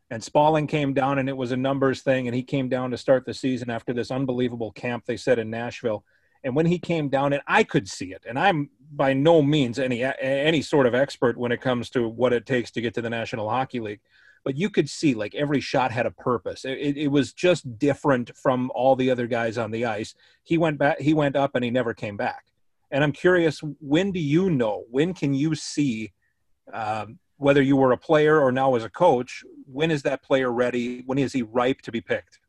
[0.09, 2.97] and Spaling came down and it was a numbers thing, and he came down to
[2.97, 6.03] start the season after this unbelievable camp they said in Nashville.
[6.43, 9.79] And when he came down, and I could see it, and I'm by no means
[9.79, 13.01] any any sort of expert when it comes to what it takes to get to
[13.01, 14.01] the National Hockey League,
[14.43, 16.65] but you could see like every shot had a purpose.
[16.65, 20.15] It, it was just different from all the other guys on the ice.
[20.43, 22.45] He went back, he went up, and he never came back.
[22.91, 24.85] And I'm curious, when do you know?
[24.89, 26.11] When can you see?
[26.73, 30.51] Um, whether you were a player or now as a coach, when is that player
[30.51, 31.01] ready?
[31.07, 32.39] When is he ripe to be picked?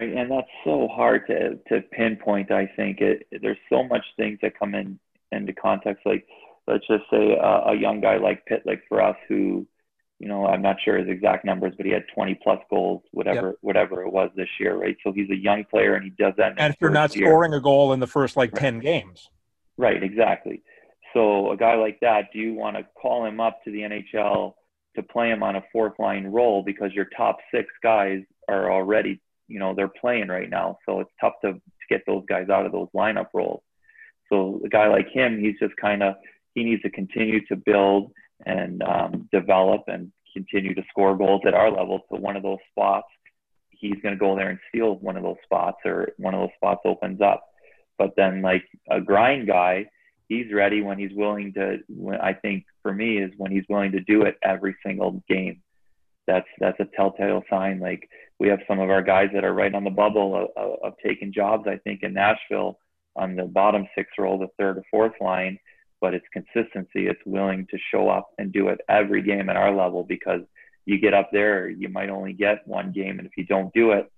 [0.00, 2.50] Right, and that's so hard to to pinpoint.
[2.50, 4.98] I think it, there's so much things that come in
[5.30, 6.06] into context.
[6.06, 6.26] Like
[6.66, 9.66] let's just say uh, a young guy like Pitlick for us, who
[10.18, 13.48] you know I'm not sure his exact numbers, but he had 20 plus goals, whatever
[13.48, 13.56] yep.
[13.60, 14.96] whatever it was this year, right?
[15.04, 16.54] So he's a young player and he does that.
[16.56, 17.26] And if you're not year.
[17.26, 18.62] scoring a goal in the first like right.
[18.62, 19.28] 10 games,
[19.76, 20.02] right?
[20.02, 20.62] Exactly.
[21.12, 24.54] So a guy like that, do you want to call him up to the NHL
[24.96, 29.20] to play him on a fourth line role because your top six guys are already
[29.48, 32.66] you know they're playing right now, so it's tough to, to get those guys out
[32.66, 33.62] of those lineup roles.
[34.32, 36.14] So a guy like him, he's just kind of
[36.54, 38.12] he needs to continue to build
[38.46, 42.00] and um, develop and continue to score goals at our level.
[42.10, 43.06] So one of those spots,
[43.70, 46.54] he's going to go there and steal one of those spots, or one of those
[46.56, 47.44] spots opens up.
[47.98, 49.86] But then like a grind guy,
[50.28, 51.78] he's ready when he's willing to.
[51.88, 55.62] When, I think for me is when he's willing to do it every single game.
[56.26, 57.80] That's that's a telltale sign.
[57.80, 60.78] Like we have some of our guys that are right on the bubble of, of,
[60.82, 61.68] of taking jobs.
[61.68, 62.78] I think in Nashville
[63.16, 65.58] on the bottom six role, the third or fourth line,
[66.00, 67.06] but it's consistency.
[67.06, 70.40] It's willing to show up and do it every game at our level because
[70.84, 73.92] you get up there, you might only get one game, and if you don't do
[73.92, 74.10] it,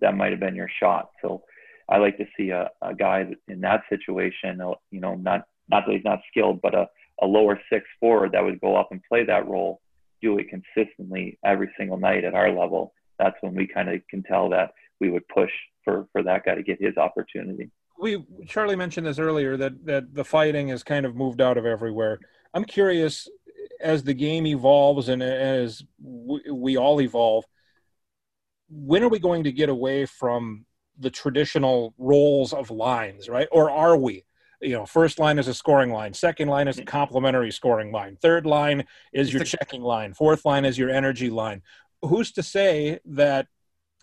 [0.00, 1.10] that might have been your shot.
[1.22, 1.42] So
[1.88, 5.84] I like to see a, a guy in that situation, uh, you know, not not
[5.86, 6.88] that he's not skilled, but a,
[7.22, 9.80] a lower six forward that would go up and play that role,
[10.22, 12.92] do it consistently every single night at our level.
[13.18, 15.50] That's when we kind of can tell that we would push
[15.84, 20.14] for for that guy to get his opportunity we Charlie mentioned this earlier that that
[20.14, 22.18] the fighting has kind of moved out of everywhere.
[22.54, 23.28] I'm curious
[23.80, 27.44] as the game evolves and as we, we all evolve.
[28.68, 30.65] When are we going to get away from
[30.98, 33.48] the traditional roles of lines, right?
[33.52, 34.24] Or are we?
[34.60, 38.16] You know, first line is a scoring line, second line is a complementary scoring line,
[38.16, 41.62] third line is your checking line, fourth line is your energy line.
[42.02, 43.48] Who's to say that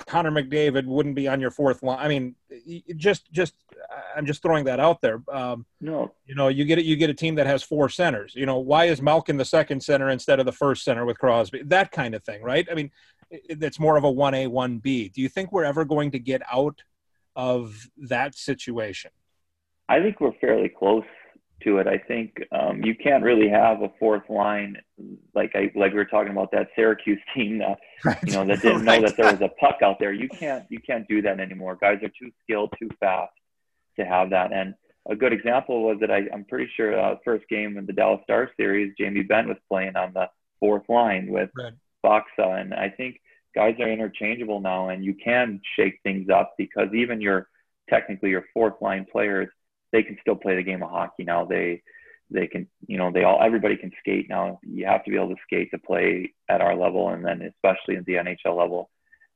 [0.06, 1.99] Connor McDavid wouldn't be on your fourth line.
[1.99, 2.36] I mean,
[2.95, 3.53] just just
[4.15, 5.21] I'm just throwing that out there.
[5.32, 6.86] Um, no, you know, you get it.
[6.86, 8.34] You get a team that has four centers.
[8.36, 11.62] You know, why is Malkin the second center instead of the first center with Crosby?
[11.65, 12.67] That kind of thing, right?
[12.71, 12.91] I mean,
[13.34, 15.10] it's more of a one A one B.
[15.10, 16.82] Do you think we're ever going to get out
[17.36, 19.12] of that situation?
[19.89, 21.04] I think we're fairly close
[21.63, 21.88] to it.
[21.88, 24.78] I think um, you can't really have a fourth line
[25.34, 28.17] like I like we were talking about that Syracuse team that right.
[28.24, 29.02] you know that didn't right.
[29.02, 30.13] know that there was a puck out there.
[30.13, 31.78] You can't you can't do that anymore.
[31.80, 33.34] Guys are too skilled, too fast
[33.98, 34.52] to have that.
[34.52, 34.74] And
[35.10, 38.22] a good example was that I, I'm pretty sure uh, first game in the Dallas
[38.24, 41.74] Star series, Jamie Benn was playing on the fourth line with right.
[42.06, 43.19] Faksa, and I think
[43.56, 47.48] guys are interchangeable now, and you can shake things up because even your
[47.89, 49.50] technically your fourth line players
[49.94, 51.46] they can still play the game of hockey now.
[51.46, 51.82] They
[52.30, 54.60] they can you know they all everybody can skate now.
[54.63, 57.96] You have to be able to skate to play at our level, and then especially
[57.96, 58.89] at the NHL level,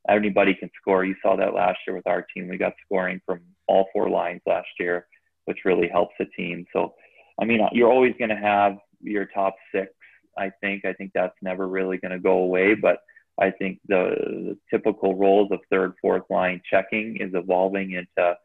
[0.09, 1.05] anybody can score.
[1.05, 2.49] You saw that last year with our team.
[2.49, 5.07] We got scoring from all four lines last year,
[5.45, 6.65] which really helps the team.
[6.73, 6.95] So,
[7.39, 9.93] I mean, uh, you're always going to have your top six.
[10.37, 10.85] I think.
[10.85, 12.97] I think that's never really going to go away, but.
[13.39, 18.35] I think the, the typical roles of third, fourth line checking is evolving into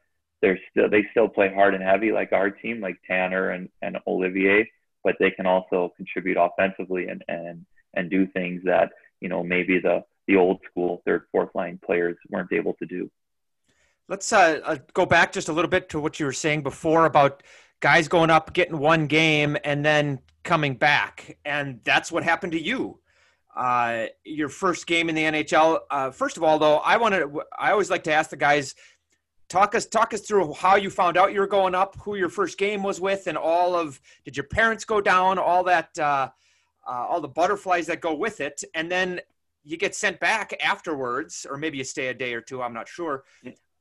[0.43, 3.97] they're still they still play hard and heavy like our team, like Tanner and, and
[4.07, 4.69] Olivier,
[5.05, 7.65] but they can also contribute offensively and, and
[7.95, 8.91] and do things that
[9.21, 13.11] you know maybe the the old school third fourth line players weren't able to do.
[14.09, 17.07] Let's uh, uh, go back just a little bit to what you were saying before
[17.07, 17.43] about
[17.81, 22.61] guys going up, getting one game, and then coming back, and that's what happened to
[22.61, 22.99] you.
[23.55, 25.81] Uh, your first game in the NHL.
[25.91, 27.29] Uh, first of all, though, I wanted
[27.59, 28.75] I always like to ask the guys
[29.53, 32.31] talk us talk us through how you found out you were going up, who your
[32.31, 36.29] first game was with, and all of did your parents go down, all that, uh,
[36.89, 39.21] uh, all the butterflies that go with it, and then
[39.63, 42.63] you get sent back afterwards, or maybe you stay a day or two.
[42.63, 43.25] I'm not sure.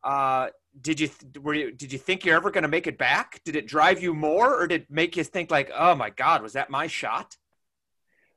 [0.04, 0.50] Uh,
[0.82, 1.10] did you
[1.42, 3.42] were you did you think you're ever going to make it back?
[3.46, 6.44] Did it drive you more, or did it make you think like, oh my God,
[6.44, 7.38] was that my shot?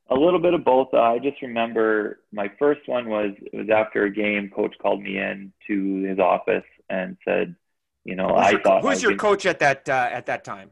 [0.09, 0.89] A little bit of both.
[0.93, 4.51] Uh, I just remember my first one was it was after a game.
[4.55, 7.55] Coach called me in to his office and said,
[8.03, 10.27] you know, Who's I your, thought who's I your was coach at that uh, at
[10.27, 10.69] that time?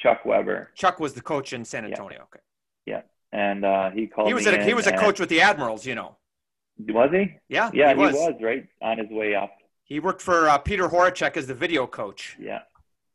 [0.00, 2.22] Chuck Weber, Chuck was the coach in San Antonio.
[2.24, 2.40] Okay,
[2.86, 4.26] Yeah, and uh, he called.
[4.26, 5.86] he was me a, he was a coach with the Admirals.
[5.86, 6.16] You know,
[6.88, 7.36] Was he?
[7.48, 8.16] yeah, Yeah, he was.
[8.40, 9.52] right on his way up.
[9.84, 12.36] He worked for uh, Peter Horachek as the video coach.
[12.40, 12.62] Yeah.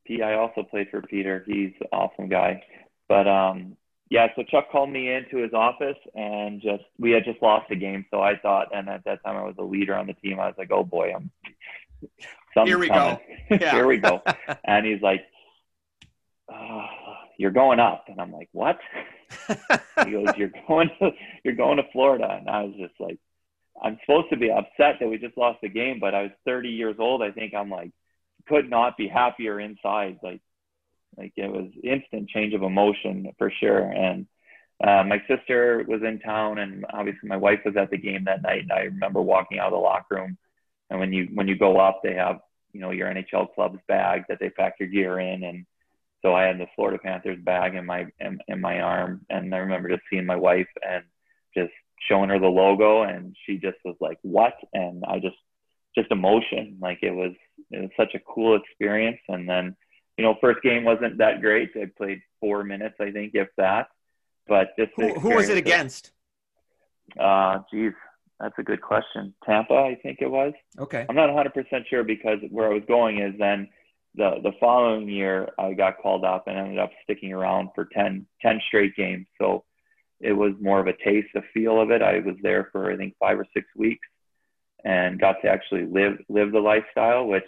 [0.05, 0.21] P.
[0.21, 1.43] I also played for Peter.
[1.45, 2.63] He's an awesome guy.
[3.09, 3.75] But um,
[4.09, 7.75] yeah, so Chuck called me into his office and just we had just lost a
[7.75, 10.39] game, so I thought, and at that time I was a leader on the team.
[10.39, 11.31] I was like, oh boy, I'm.
[12.65, 13.19] Here we go.
[13.49, 13.71] Yeah.
[13.71, 14.21] Here we go.
[14.65, 15.21] And he's like,
[16.51, 16.85] oh,
[17.37, 18.77] "You're going up," and I'm like, "What?"
[20.05, 21.11] he goes, "You're going to
[21.43, 23.17] you're going to Florida," and I was just like,
[23.81, 26.69] "I'm supposed to be upset that we just lost the game, but I was 30
[26.69, 27.21] years old.
[27.21, 27.91] I think I'm like,
[28.47, 30.19] could not be happier inside.
[30.21, 30.41] Like,
[31.15, 34.27] like it was instant change of emotion for sure." And
[34.83, 38.43] uh, my sister was in town, and obviously my wife was at the game that
[38.43, 38.61] night.
[38.61, 40.37] And I remember walking out of the locker room,
[40.89, 42.39] and when you when you go up, they have
[42.73, 45.65] you know your NHL club's bag that they pack your gear in, and
[46.21, 49.59] so I had the Florida Panthers bag in my in, in my arm, and I
[49.59, 51.03] remember just seeing my wife and
[51.55, 51.71] just
[52.07, 55.37] showing her the logo, and she just was like, "What?" And I just
[55.95, 57.33] just emotion, like it was
[57.71, 59.19] it was such a cool experience.
[59.27, 59.75] And then
[60.17, 61.71] you know, first game wasn't that great.
[61.75, 63.87] I played four minutes, I think, if that.
[64.47, 66.11] But just Who, who was it against?
[67.19, 67.93] Uh, geez,
[68.39, 69.33] that's a good question.
[69.45, 70.53] Tampa, I think it was.
[70.79, 71.05] Okay.
[71.07, 73.69] I'm not 100% sure because where I was going is then
[74.15, 78.25] the the following year I got called up and ended up sticking around for 10,
[78.41, 79.27] 10 straight games.
[79.39, 79.63] So
[80.19, 82.01] it was more of a taste, a feel of it.
[82.01, 84.07] I was there for I think five or six weeks
[84.83, 87.47] and got to actually live live the lifestyle, which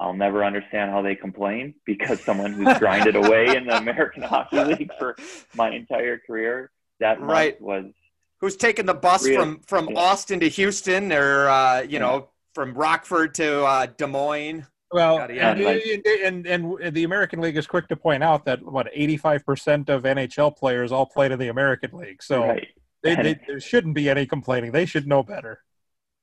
[0.00, 4.62] I'll never understand how they complain because someone who's grinded away in the American Hockey
[4.62, 5.16] League for
[5.56, 6.70] my entire career
[7.00, 7.60] that month Right.
[7.60, 7.84] was
[8.40, 9.98] Who's taking the bus Real- from from yeah.
[9.98, 11.98] Austin to Houston, or uh, you Yeah.
[11.98, 14.64] know, from Rockford to uh, Des Moines?
[14.92, 15.68] Well, Yada, yada.
[15.68, 19.88] and, and, and and the American League is quick to point out that what 85%
[19.88, 22.68] of NHL players all played in the American League, so right.
[23.02, 24.70] they, they, there shouldn't be any complaining.
[24.72, 25.60] They should know better.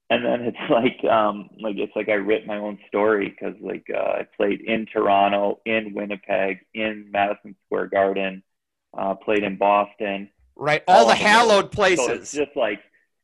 [0.09, 3.85] And then it's like um like it's like I writ my own story because like
[3.93, 8.43] uh, I played in Toronto, in Winnipeg, in Madison Square Garden,
[8.97, 10.29] uh, played in Boston.
[10.55, 12.31] Right, all All the hallowed So it's places.
[12.31, 12.79] just like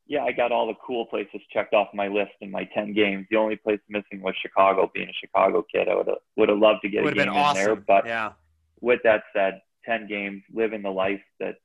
[0.08, 3.28] yeah, I got all the cool places checked off my list in my ten games.
[3.32, 4.92] The only place missing was Chicago.
[4.94, 7.26] Being a Chicago kid, I would have would have loved to get a Would have
[7.28, 7.76] game been in there.
[7.78, 8.34] But yeah,
[8.82, 11.56] with that said, ten games, living the life that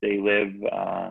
[0.00, 1.10] they live uh,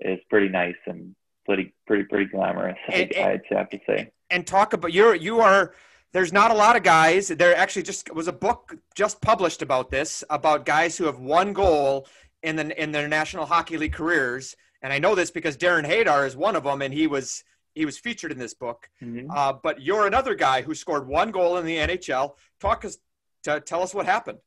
[0.00, 1.14] is pretty nice and
[1.46, 2.76] pretty pretty pretty glamorous.
[2.92, 4.10] And- I, I'd have to say.
[4.30, 5.72] and talk about you're you are.
[6.12, 7.28] There's not a lot of guys.
[7.28, 11.52] There actually just was a book just published about this about guys who have one
[11.52, 12.06] goal
[12.42, 14.56] in the in their National Hockey League careers.
[14.82, 17.44] And I know this because Darren Haydar is one of them, and he was
[17.74, 18.88] he was featured in this book.
[19.02, 19.26] Mhm.
[19.30, 22.36] Uh, but you're another guy who scored one goal in the NHL.
[22.60, 22.96] Talk us,
[23.42, 24.38] to, tell us what happened.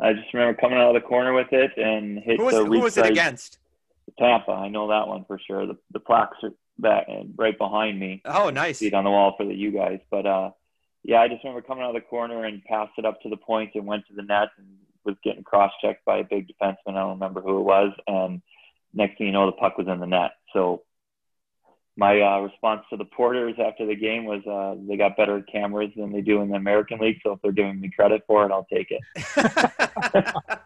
[0.00, 2.64] I just remember coming out of the corner with it and hit Who was, the
[2.64, 3.58] who was it against?
[4.18, 4.52] Tampa.
[4.52, 5.66] I know that one for sure.
[5.66, 8.22] The the plaques are back right behind me.
[8.24, 8.78] Oh, nice.
[8.78, 10.00] See it on the wall for the you guys.
[10.10, 10.50] But uh,
[11.02, 13.36] yeah, I just remember coming out of the corner and passed it up to the
[13.36, 14.66] point and went to the net and
[15.04, 16.76] was getting cross checked by a big defenseman.
[16.88, 17.92] I don't remember who it was.
[18.06, 18.42] And
[18.94, 20.32] next thing you know, the puck was in the net.
[20.52, 20.82] So
[21.96, 25.90] my uh, response to the porters after the game was uh, they got better cameras
[25.96, 27.18] than they do in the American League.
[27.22, 30.48] So if they're giving me credit for it, I'll take it.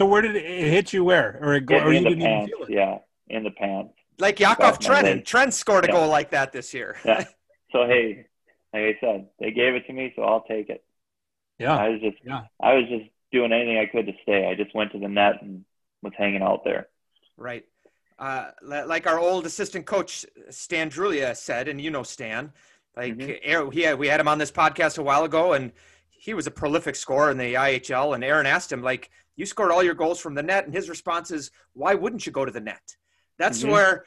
[0.00, 1.04] So where did it, it hit you?
[1.04, 2.72] Where or, it go, In, or you in the didn't even pants, feel it?
[2.72, 2.98] yeah,
[3.28, 3.92] in the pants.
[4.18, 5.02] like Yakov Trenin.
[5.02, 5.24] leg.
[5.26, 5.92] Trent scored a Yeah.
[5.92, 6.96] goal like that this year.
[7.04, 7.24] Yeah.
[7.72, 8.26] So hey,
[8.74, 10.82] like I said, they gave it to me, so I'll take it.
[11.60, 12.46] Yeah, I was just, yeah.
[12.60, 14.48] I was just doing anything I could to stay.
[14.50, 15.64] I just went to the net and
[16.02, 16.88] was hanging out there.
[17.36, 17.64] Right.
[18.18, 22.52] Uh, like our old assistant coach Stan Drulia said, and you know Stan,
[22.96, 23.38] like Mhm.
[23.42, 25.70] Aaron- he had, we had him on this podcast a while ago, and
[26.10, 28.14] he was a prolific scorer in the IHL.
[28.14, 30.88] And Aaron asked him, like, you scored all your goals from the net, and his
[30.88, 32.96] response is, why wouldn't you go to the net?
[33.38, 33.70] That's Mhm.
[33.70, 34.04] where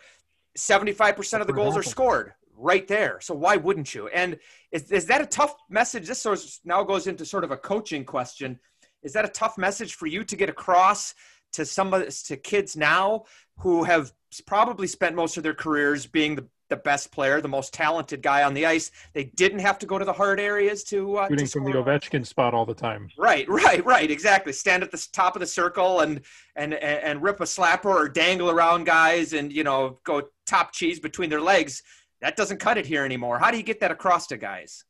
[0.56, 3.20] seventy-five percent of the goals are scored right there.
[3.20, 4.08] So why wouldn't you?
[4.10, 4.40] And
[4.72, 6.08] is, is that a tough message?
[6.08, 8.60] This sort of now goes into sort of a coaching question.
[9.02, 11.16] Is that a tough message for you to get across
[11.54, 13.26] to some of to kids now
[13.60, 14.14] who have
[14.46, 18.42] probably spent most of their careers being the, the best player, the most talented guy
[18.42, 18.90] on the ice?
[19.14, 21.72] They didn't have to go to the hard areas to uh, shooting to from the.
[21.74, 23.10] Ovechkin spot all the time.
[23.18, 24.10] Right, right, right.
[24.10, 24.52] Exactly.
[24.54, 26.22] Stand at the top of the circle and
[26.56, 30.74] and and, and rip a slapper or dangle around guys and you know go top
[30.74, 31.84] cheese between their legs.
[32.22, 33.38] that doesn't cut it here anymore.
[33.38, 34.84] How do you get that across to guys?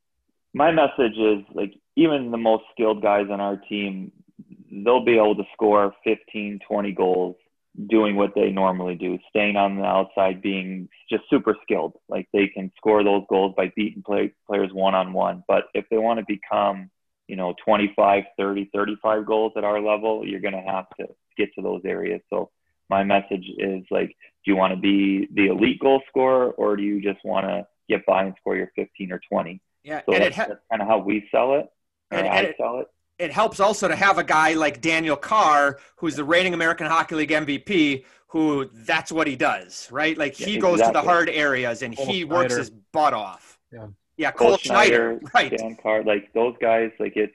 [0.54, 4.12] My message is like even the most skilled guys on our team,
[4.72, 7.36] they'll be able to score 15, 20 goals
[7.88, 11.94] doing what they normally do, staying on the outside, being just super skilled.
[12.08, 15.44] Like they can score those goals by beating play, players one on one.
[15.48, 16.92] But if they want to become,
[17.28, 21.08] you know, 25, 30, 35 goals at our level, you're going to have to
[21.38, 22.22] get to those areas.
[22.30, 22.52] So
[22.90, 24.10] my message is like,
[24.46, 27.66] do you want to be the elite goal scorer or do you just want to
[27.90, 29.62] get by and score your 15 or 20?
[29.84, 31.68] Yeah, so and that's, ha- that's kind of how we sell it.
[32.12, 32.88] And, I it, sell it
[33.20, 37.16] it helps also to have a guy like Daniel Carr, who's the reigning American Hockey
[37.16, 40.18] League MVP, who that's what he does, right?
[40.18, 43.60] Like he Yeah, goes to the hard areas and Cole he works his butt off.
[43.72, 43.88] Yeah.
[44.18, 45.58] Yeah, Cole, Cole Schneider, Schneider, right.
[45.58, 47.34] Dan Carr, like those guys, like it's,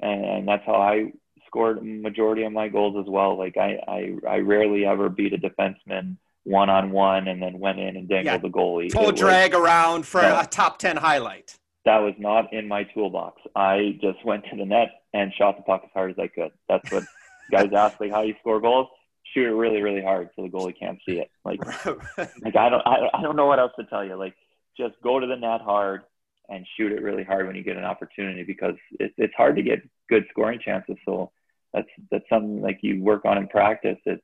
[0.00, 1.12] and, that's how I
[1.46, 3.36] scored a majority of my goals as well.
[3.38, 7.78] Like I, I, I rarely ever beat a defenseman one on one and then went
[7.78, 8.38] in and dangled Yeah.
[8.38, 8.90] the goalie.
[8.92, 10.40] Toe It was- drag around for No.
[10.40, 11.58] a top 10 highlight.
[11.86, 13.40] that was not in my toolbox.
[13.56, 16.52] I just went to the net and shot the puck as hard as I could.
[16.68, 17.04] That's what
[17.50, 18.88] guys ask, like how you score goals.
[19.34, 21.30] Shoot it really, really hard so the goalie can't see it.
[21.44, 21.64] Like,
[22.18, 24.16] like I don't, I, I don't know what else to tell you.
[24.16, 24.34] Like,
[24.76, 26.02] just go to the net hard
[26.48, 29.62] and shoot it really hard when you get an opportunity because it's it's hard to
[29.62, 30.96] get good scoring chances.
[31.04, 31.30] So
[31.72, 33.98] that's that's something like you work on in practice.
[34.04, 34.22] It's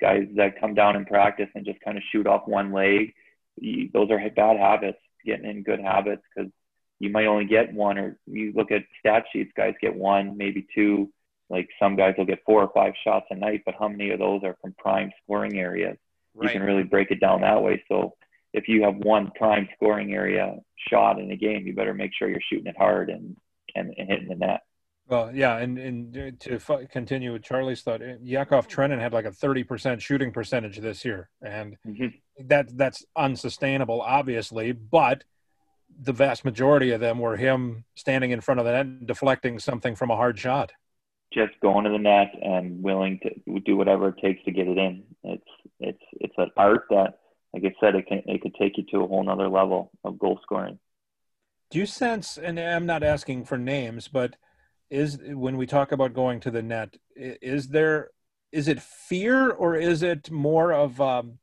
[0.00, 3.14] guys that come down in practice and just kind of shoot off one leg.
[3.56, 4.98] You, those are bad habits.
[5.24, 6.50] Getting in good habits because
[7.02, 10.64] you might only get one or you look at stat sheets guys get one maybe
[10.74, 11.10] two
[11.50, 14.18] like some guys will get four or five shots a night but how many of
[14.20, 15.96] those are from prime scoring areas
[16.40, 18.14] you can really break it down that way so
[18.52, 20.54] if you have one prime scoring area
[20.88, 23.36] shot in a game you better make sure you're shooting it hard and
[23.74, 24.60] and, and hitting the net
[25.08, 29.24] Well, yeah, and and to f- continue with Charlie's thought, eh, Yakov Trenin had like
[29.24, 32.12] a thirty percent shooting percentage this year, and Mhm.
[32.52, 34.72] that that's unsustainable, obviously.
[34.72, 35.24] But
[36.00, 39.58] the vast majority of them were him standing in front of the net, and deflecting
[39.58, 40.72] something from a hard shot.
[41.32, 44.78] just going to the net and willing to do whatever it takes to get it
[44.78, 47.18] in it's it's it's an art that
[47.54, 50.18] like i said it can it could take you to a whole nother level of
[50.18, 50.78] goal scoring
[51.70, 52.36] Do you sense?
[52.36, 54.36] And I'm not asking for names, but
[54.90, 58.10] is when we talk about going to the net, is there
[58.52, 61.38] is it fear or is it more of um,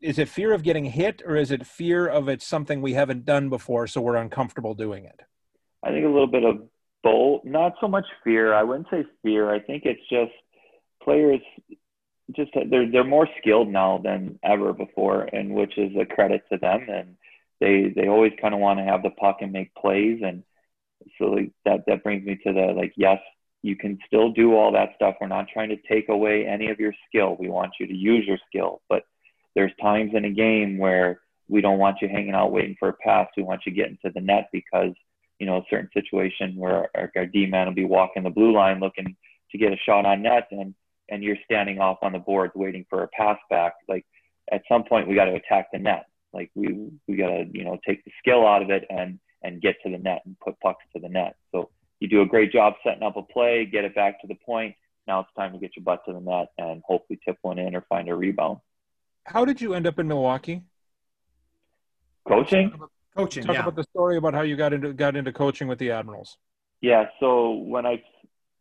[0.00, 3.24] is it fear of getting hit or is it fear of it's something we haven't
[3.24, 5.20] done before, so we're uncomfortable doing it?
[5.82, 6.68] I think a little bit of
[7.02, 7.44] both.
[7.44, 8.52] Not so much fear.
[8.52, 9.52] I wouldn't say fear.
[9.52, 10.32] I think it's just
[11.02, 11.40] players
[12.36, 16.58] just they're they're more skilled now than ever before, and which is a credit to
[16.58, 16.86] them.
[16.88, 17.16] And
[17.60, 20.42] they they always kind of want to have the puck and make plays, and
[21.18, 23.18] so like that that brings me to the like yes,
[23.62, 25.16] you can still do all that stuff.
[25.20, 27.36] We're not trying to take away any of your skill.
[27.38, 29.04] We want you to use your skill, but
[29.54, 32.92] there's times in a game where we don't want you hanging out waiting for a
[32.92, 33.28] pass.
[33.36, 34.92] We want you getting to the net because
[35.38, 38.52] you know, a certain situation where our, our D man will be walking the blue
[38.52, 39.16] line looking
[39.52, 40.74] to get a shot on net and,
[41.08, 43.74] and you're standing off on the boards waiting for a pass back.
[43.88, 44.04] Like
[44.50, 46.06] at some point we got to attack the net.
[46.32, 49.62] Like we, we got to, you know, take the skill out of it and, and
[49.62, 51.36] get to the net and put pucks to the net.
[51.52, 51.70] So
[52.00, 54.74] you do a great job setting up a play, get it back to the point.
[55.06, 57.74] Now it's time to get your butt to the net and hopefully tip one in
[57.74, 58.58] or find a rebound.
[59.28, 60.62] How did you end up in Milwaukee?
[62.26, 62.72] Coaching?
[63.16, 63.62] Coaching, Talk yeah.
[63.62, 66.36] about the story about how you got into got into coaching with the Admirals.
[66.80, 67.06] Yeah.
[67.20, 68.02] So when I,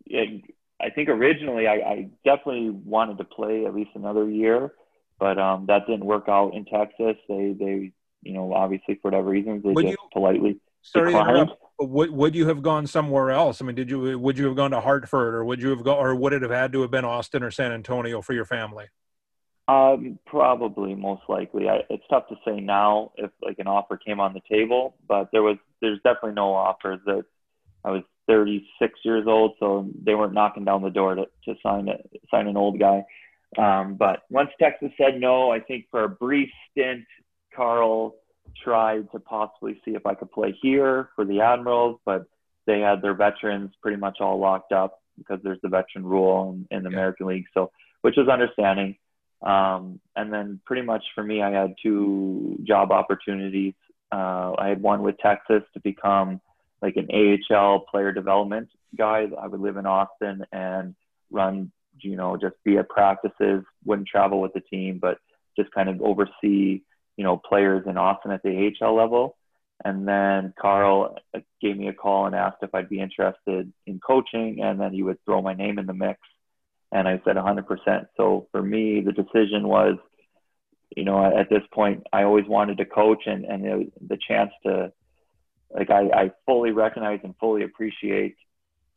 [0.06, 0.44] it,
[0.82, 4.74] I think originally I, I definitely wanted to play at least another year,
[5.20, 7.18] but um, that didn't work out in Texas.
[7.30, 7.92] They, they,
[8.24, 11.52] you know, obviously for whatever reasons, they Would just you- politely Sorry declined.
[11.80, 13.62] would would you have gone somewhere else?
[13.62, 15.98] I mean, did you would you have gone to Hartford or would you have gone
[15.98, 18.86] or would it have had to have been Austin or San Antonio for your family?
[19.68, 21.68] Um, probably, most likely.
[21.68, 25.30] I, it's tough to say now if like an offer came on the table, but
[25.32, 27.00] there was there's definitely no offers.
[27.06, 27.26] That
[27.84, 31.90] I was 36 years old, so they weren't knocking down the door to, to sign
[31.90, 31.98] a,
[32.32, 33.04] sign an old guy.
[33.58, 37.06] Um, but once Texas said no, I think for a brief stint,
[37.56, 38.16] Carl
[38.64, 42.26] tried to possibly see if I could play here for the Admirals, but
[42.66, 46.78] they had their veterans pretty much all locked up because there's the veteran rule in,
[46.78, 46.98] in the Yeah.
[46.98, 47.46] American League.
[47.54, 48.98] So, which was understanding.
[49.42, 53.74] Um, and then pretty much for me, I had two job opportunities.
[54.12, 56.42] Uh, I had one with Texas to become
[56.82, 59.28] like an AHL player development guy.
[59.40, 60.96] I would live in Austin and
[61.30, 61.72] run,
[62.02, 65.18] you know, just be at practices, wouldn't travel with the team, but
[65.58, 66.82] just kind of oversee,
[67.16, 69.36] you know, players in Austin at the AHL level.
[69.84, 71.18] And then Carl
[71.62, 75.04] gave me a call and asked if I'd be interested in coaching, and then he
[75.04, 76.20] would throw my name in the mix.
[76.92, 78.08] And I said 100%.
[78.16, 79.98] So for me, the decision was
[80.96, 84.92] you know, at this point, I always wanted to coach, and and the, chance to,
[85.70, 88.36] like, I, I fully recognize and fully appreciate,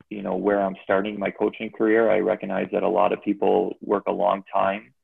[0.08, 2.10] you know, where I'm starting my coaching career.
[2.10, 4.94] I recognize that a lot of people work a long time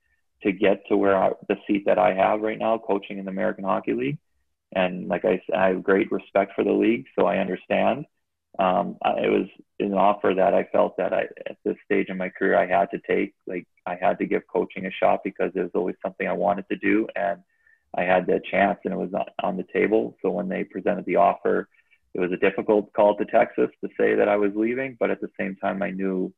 [0.43, 3.31] to get to where I, the seat that I have right now, coaching in the
[3.31, 4.19] American Hockey League.
[4.75, 8.07] And like I I have great respect for the league, so I understand.
[8.59, 9.49] Um, it was
[9.79, 12.91] an offer that I felt that I, at this stage in my career, I had
[12.93, 13.35] to take.
[13.47, 16.67] Like I had to give coaching a shot because it was always something I wanted
[16.69, 17.41] to do, and
[17.95, 19.11] I had the chance, and it was
[19.43, 20.17] on the table.
[20.23, 21.69] So when they presented the offer,
[22.15, 25.21] it was a difficult call to Texas to say that I was leaving, but at
[25.21, 26.33] the same time, I knew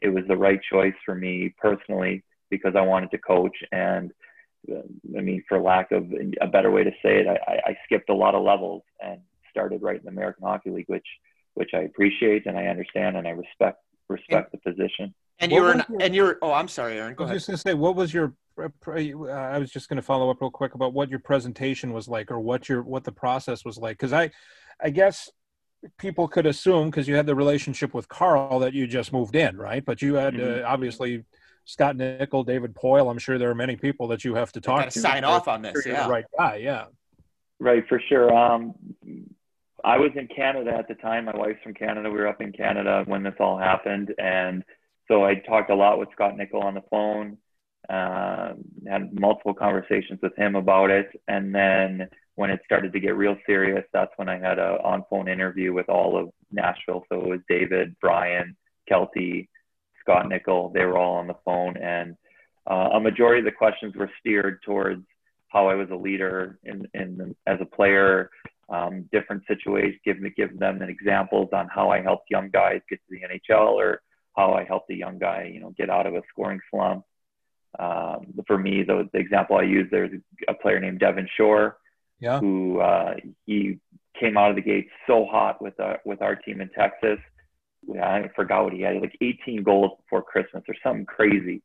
[0.00, 3.56] it was the right choice for me personally because I wanted to coach.
[3.72, 4.12] And
[4.70, 4.82] uh,
[5.16, 8.14] I mean, for lack of a better way to say it, I, I skipped a
[8.14, 9.20] lot of levels and
[9.50, 11.06] started right in the American Hockey League, which
[11.54, 13.78] which I appreciate and I understand and I respect
[14.08, 15.14] respect and, the position.
[15.40, 17.38] And you were and you're oh I'm sorry Aaron go I was ahead.
[17.38, 18.68] just gonna say what was your uh,
[19.28, 22.30] I was just going to follow up real quick about what your presentation was like
[22.30, 24.30] or what your what the process was like because I
[24.80, 25.30] I guess
[25.98, 29.56] people could assume because you had the relationship with Carl that you just moved in
[29.56, 30.64] right but you had mm-hmm.
[30.64, 31.24] uh, obviously
[31.64, 34.88] Scott Nichol, David Poile I'm sure there are many people that you have to talk
[34.88, 35.00] to.
[35.00, 36.08] Sign off on this, yeah.
[36.08, 36.84] right guy, yeah.
[37.58, 38.34] Right, for sure.
[38.34, 38.74] Um,
[39.84, 41.26] I was in Canada at the time.
[41.26, 42.10] My wife's from Canada.
[42.10, 44.64] We were up in Canada when this all happened, and
[45.08, 47.36] so I talked a lot with Scott Nichol on the phone.
[47.90, 48.54] Uh,
[48.88, 53.36] had multiple conversations with him about it, and then when it started to get real
[53.46, 57.04] serious, that's when I had a on-phone interview with all of Nashville.
[57.10, 58.56] So it was David, Brian,
[58.88, 59.50] Kealty,
[60.00, 60.70] Scott Nichol.
[60.70, 62.16] They were all on the phone, and
[62.66, 65.04] uh, a majority of the questions were steered towards
[65.48, 68.30] how I was a leader in, in as a player,
[68.68, 72.96] um, different situations, give me give them examples on how I helped young guys get
[72.96, 74.00] to the NHL or
[74.36, 77.04] how I helped a young guy, you know, get out of a scoring slump.
[77.78, 80.12] Um, for me, the, the example I use there's
[80.48, 81.78] a player named Devin Shore,
[82.20, 82.38] yeah.
[82.38, 83.14] who uh,
[83.46, 83.78] he
[84.18, 87.18] came out of the gate so hot with our, uh, with our team in Texas.
[88.00, 91.62] I forgot what he had, like 18 goals before Christmas or something crazy.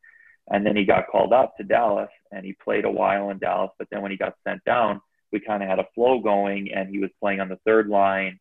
[0.49, 3.71] And then he got called up to Dallas and he played a while in Dallas.
[3.77, 4.99] But then when he got sent down,
[5.32, 8.39] we kind of had a flow going and he was playing on the third line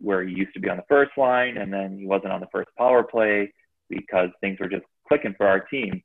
[0.00, 2.48] where he used to be on the first line and then he wasn't on the
[2.52, 3.52] first power play
[3.88, 6.02] because things were just clicking for our team.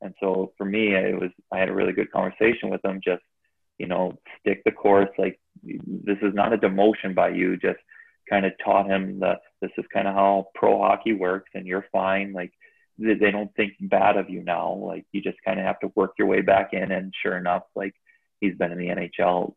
[0.00, 3.22] And so for me it was i had a really good conversation with him just
[3.78, 7.78] you know stick the course like this is not a demotion by you just
[8.28, 11.86] kind of taught him that this is kind of how pro hockey works and you're
[11.92, 12.52] fine like
[12.98, 16.12] they don't think bad of you now like you just kind of have to work
[16.18, 17.94] your way back in and sure enough like
[18.40, 19.54] he's been in the NHL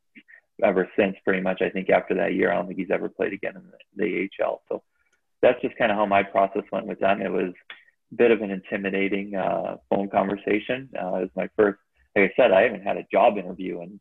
[0.64, 1.62] ever since pretty much.
[1.62, 3.64] I think after that year, I don't think he's ever played again in
[3.96, 4.62] the, the AHL.
[4.70, 4.84] So
[5.42, 7.22] that's just kind of how my process went with them.
[7.22, 7.54] It was
[8.12, 10.90] a bit of an intimidating uh, phone conversation.
[10.96, 11.80] Uh, it was my first,
[12.16, 14.00] like I said, I haven't had a job interview in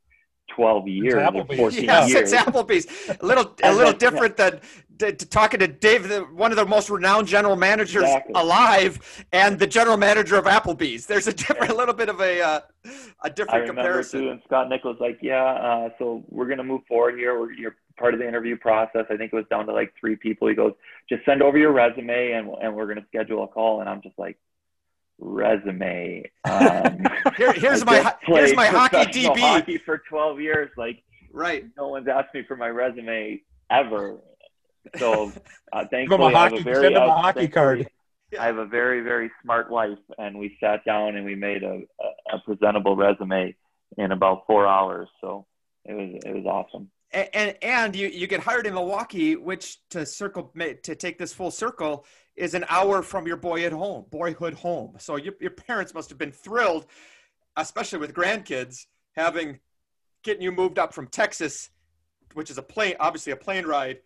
[0.48, 2.32] 12 years or 14 yes, years.
[2.32, 3.16] it's Applebee's.
[3.20, 4.60] A little, a little different than
[4.98, 8.32] to, to talking to Dave, the, one of the most renowned general managers exactly.
[8.34, 11.06] alive, and the general manager of Applebee's.
[11.06, 12.60] There's a different, a little bit of a uh,
[13.22, 14.20] a different I remember comparison.
[14.20, 17.38] Too, and Scott Nichol's like, yeah, uh, so we're gonna move forward here.
[17.38, 19.06] We're, you're part of the interview process.
[19.10, 20.48] I think it was down to like three people.
[20.48, 20.72] He goes,
[21.08, 23.80] just send over your resume, and and we're gonna schedule a call.
[23.80, 24.38] And I'm just like,
[25.18, 26.30] resume.
[26.44, 27.06] Um,
[27.36, 29.38] Here, here's my here's my hockey DB.
[29.38, 31.02] Hockey for 12 years, like
[31.32, 31.64] right.
[31.76, 34.18] No one's asked me for my resume ever.
[34.96, 35.32] So
[35.72, 37.88] uh, thankfully, I have a very a hockey card.
[38.38, 41.82] I have a very very smart wife, and we sat down and we made a,
[42.00, 43.54] a, a presentable resume
[43.96, 45.08] in about four hours.
[45.20, 45.46] So
[45.84, 46.90] it was it was awesome.
[47.12, 50.52] And, and and you you get hired in Milwaukee, which to circle
[50.82, 52.04] to take this full circle
[52.38, 54.96] is an hour from your boyhood home, boyhood home.
[54.98, 56.86] So your your parents must have been thrilled,
[57.56, 59.60] especially with grandkids, having
[60.22, 61.70] getting you moved up from Texas,
[62.34, 63.98] which is a plane obviously a plane ride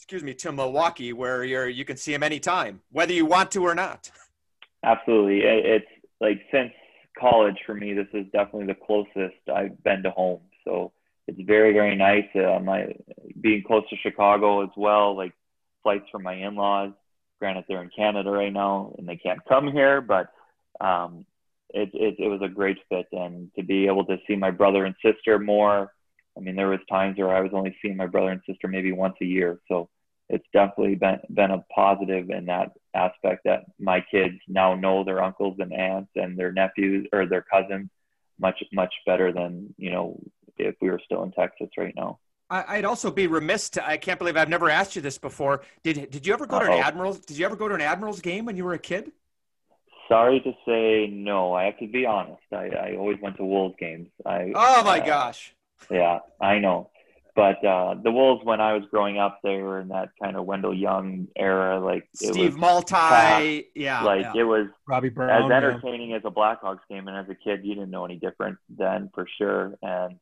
[0.00, 3.62] excuse me, to Milwaukee, where you're you can see him anytime, whether you want to
[3.62, 4.10] or not.
[4.82, 5.86] Absolutely, it's
[6.22, 6.72] like since
[7.18, 10.40] college for me, this is definitely the closest I've been to home.
[10.64, 10.92] So
[11.28, 12.24] it's very very nice.
[12.34, 12.94] Uh, my
[13.42, 15.34] being close to Chicago as well, like
[15.82, 16.92] flights from my in-laws.
[17.40, 20.28] Granted, they're in Canada right now and they can't come here, but
[20.80, 21.24] um,
[21.70, 24.84] it, it it was a great fit, and to be able to see my brother
[24.84, 25.90] and sister more
[26.36, 28.92] I mean, there was times where I was only seeing my brother and sister maybe
[28.92, 29.60] once a year.
[29.68, 29.88] So
[30.28, 35.22] it's definitely been been a positive in that aspect that my kids now know their
[35.22, 37.90] uncles and aunts and their nephews or their cousins
[38.38, 40.18] much much better than you know
[40.56, 42.18] if we were still in Texas right now.
[42.50, 43.86] I'd also be remiss to.
[43.86, 45.62] I can't believe I've never asked you this before.
[45.82, 46.66] Did Did you ever go Uh-oh.
[46.66, 47.20] to an Admirals?
[47.20, 49.12] Did you ever go to an Admirals game when you were a kid?
[50.10, 51.54] sorry to say no.
[51.54, 52.42] I have to be honest.
[52.52, 54.08] I, I always went to Wolves games.
[54.26, 55.54] I Oh my uh, gosh.
[55.90, 56.90] Yeah, I know.
[57.36, 60.44] But uh, the Wolves, when I was growing up, they were in that kind of
[60.44, 61.78] Wendell Young era.
[61.78, 63.66] Like it Steve was Maltais.
[63.74, 64.02] Yeah.
[64.02, 64.40] like yeah.
[64.40, 65.48] it was Robbie as Brown.
[65.48, 65.56] yeah.
[65.56, 67.06] entertaining as a Blackhawks game.
[67.08, 69.74] And as a kid, you didn't know any different then for sure.
[69.80, 70.16] And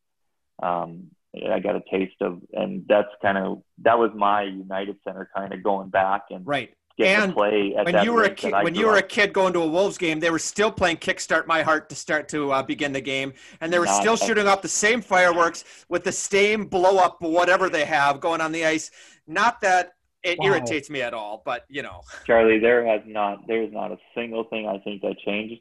[0.62, 1.10] um,
[1.50, 5.52] I got a taste of, and that's kind of that was my United Center kind
[5.52, 6.70] of going back and right.
[6.96, 9.02] getting And to play at when that you were a kid, when you were a
[9.02, 12.28] kid going to a Wolves game, they were still playing "Kickstart My Heart" to start
[12.30, 15.00] to uh, begin the game, and they were Not still a- shooting off the same
[15.02, 18.90] fireworks with the same blow up, whatever they have going on the ice.
[19.26, 19.92] Not that
[20.24, 20.46] it Wow.
[20.46, 24.44] irritates me at all, but you know, Charlie, there has not there's not a single
[24.44, 25.60] thing I think that changed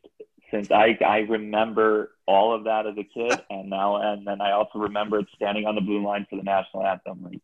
[0.51, 4.51] since I I remember all of that as a kid, and now and then I
[4.51, 7.23] also remembered standing on the blue line for the national anthem.
[7.23, 7.39] Like,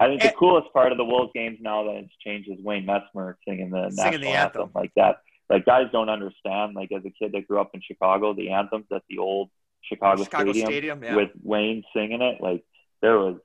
[0.00, 2.58] I think the And- coolest part of the Wolves games now that it's changed is
[2.62, 4.70] Wayne Messmer singing the Singing national the anthem.
[4.74, 5.20] like that.
[5.48, 6.74] Like guys don't understand.
[6.74, 9.48] Like as a kid that grew up in Chicago, the anthems at the old
[9.82, 11.14] Chicago, Chicago Stadium, Stadium, yeah.
[11.16, 12.64] with Wayne singing it, like
[13.02, 13.36] there was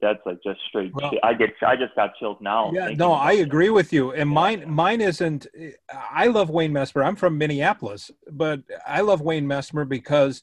[0.00, 0.92] that's like just straight.
[0.94, 2.72] Well- I get I just got chills now.
[2.72, 4.12] Yeah, no, I agree with you.
[4.12, 5.46] And mine, mine isn't.
[5.92, 7.04] I love Wayne Messmer.
[7.04, 10.42] I'm from Minneapolis, but I love Wayne Messmer because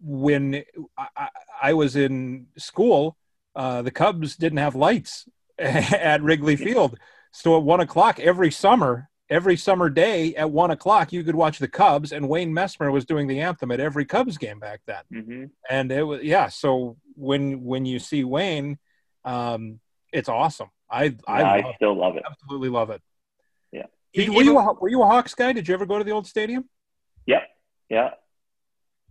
[0.00, 0.62] when
[0.98, 1.28] I, I-
[1.62, 3.16] I was in school,
[3.56, 5.26] uh, the Cubs didn't have lights
[5.58, 6.98] at Wrigley Field,
[7.32, 11.58] so at one o'clock every summer, every summer day at one o'clock, you could watch
[11.58, 15.04] the Cubs, and Wayne Messmer was doing the anthem at every Cubs game back then
[15.12, 15.50] Mhm.
[15.68, 18.78] and it was yeah so when when you see wayne
[19.24, 19.80] um
[20.12, 22.22] it's awesome i i, Yeah, I love, still love it.
[22.30, 23.00] absolutely love it
[23.72, 23.86] Yeah.
[24.12, 26.10] Did, were, you a, were you a hawks guy did you ever go to the
[26.12, 26.68] old stadium
[27.26, 27.42] Yep.
[27.90, 28.10] Yeah.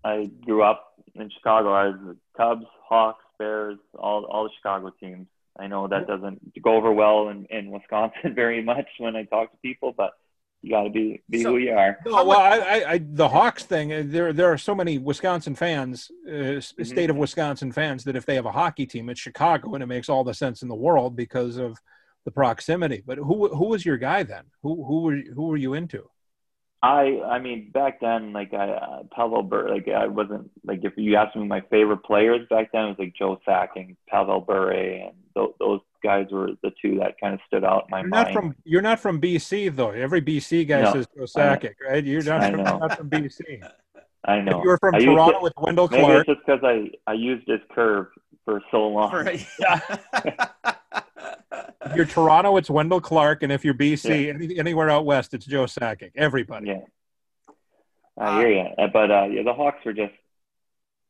[0.03, 0.81] I grew up
[1.15, 1.71] in Chicago.
[1.73, 5.27] I was the Cubs, Hawks, Bears, all all the Chicago teams.
[5.59, 9.51] I know that doesn't go over well in, in Wisconsin very much when I talk
[9.51, 10.11] to people, but
[10.61, 11.99] you got to be be So- who you are.
[12.05, 15.55] no, well I, I, I the hawks thing uh, there there are so many wisconsin
[15.55, 19.19] fans uh, s- state of wisconsin fans that if they have a hockey team it's
[19.19, 21.77] chicago and it makes all the sense in the world because of
[22.23, 23.03] the proximity.
[23.05, 24.45] But who who was your guy then?
[24.61, 26.09] Who who were who were you into?
[26.81, 30.93] I I mean back then like I uh, Pavel Bure like I wasn't like if
[30.95, 34.71] you asked me my favorite players back then it was like Joe Sakic, Pavel Bure,
[34.71, 38.07] and th- those guys were the two that kind of stood out in my You're
[38.09, 38.25] mind.
[38.27, 39.91] not from you're not from BC though.
[39.91, 42.03] Every BC guy No, says Kosakic, right?
[42.03, 43.67] You're not from, not from BC.
[44.25, 44.59] I know.
[44.59, 46.27] If you were from I Toronto to- with Wendell Maybe Clark.
[46.27, 48.07] it's just because I I used his curve
[48.45, 49.09] for so long.
[49.11, 49.23] For-
[51.85, 55.45] If you're Toronto, it's Wendell Clark, and if you're BC, any, anywhere out west, it's
[55.45, 56.11] Joe Sakic.
[56.15, 56.67] Everybody.
[56.67, 56.79] Yeah.
[58.19, 58.87] Uh, I hear you.
[58.93, 60.13] But uh, yeah, the Hawks were just,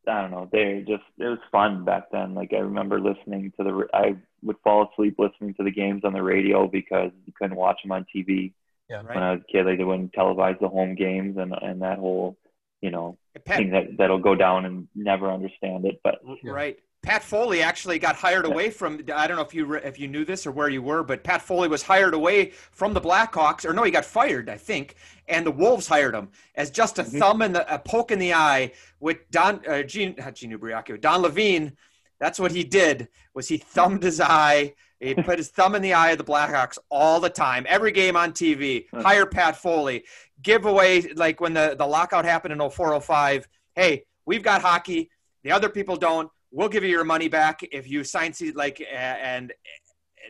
[0.07, 2.33] I don't know, they're just, it was fun back then.
[2.33, 6.13] Like I remember listening to the, I would fall asleep listening to the games on
[6.13, 8.53] the radio because you couldn't watch them on TV
[8.89, 8.97] Yeah.
[8.97, 9.15] Right.
[9.15, 9.65] when I was a kid.
[9.65, 12.37] Like they wouldn't televise the home games and, and that whole,
[12.81, 16.01] you know, Pat, thing that, that'll go down and never understand it.
[16.03, 16.77] But Right.
[17.03, 19.01] Pat Foley actually got hired away from.
[19.13, 21.23] I don't know if you re- if you knew this or where you were, but
[21.23, 24.95] Pat Foley was hired away from the Blackhawks, or no, he got fired, I think,
[25.27, 27.19] and the Wolves hired him as just a Mhm.
[27.19, 30.57] thumb in the a poke in the eye with Don uh, Gene not Gene
[31.01, 31.75] Don Levin.
[32.19, 33.09] That's what he did.
[33.33, 34.73] Was he thumbed his eye?
[35.01, 38.15] He put his thumb in the eye of the Blackhawks all the time, every game
[38.15, 38.85] on TV.
[38.93, 40.05] Hire Pat Foley.
[40.41, 43.45] Give away like when the the lockout happened in 0405.
[43.75, 45.09] Hey, we've got hockey.
[45.43, 46.31] The other people don't.
[46.55, 49.51] We'll give you your money back if you sign like and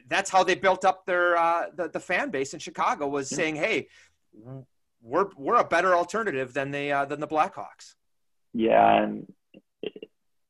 [0.07, 3.35] that's how they built up their uh, the, the fan base in Chicago was Yeah.
[3.35, 3.87] saying, "Hey,
[5.01, 7.95] we're we're a better alternative than the uh, than the Blackhawks."
[8.53, 9.27] yeah, and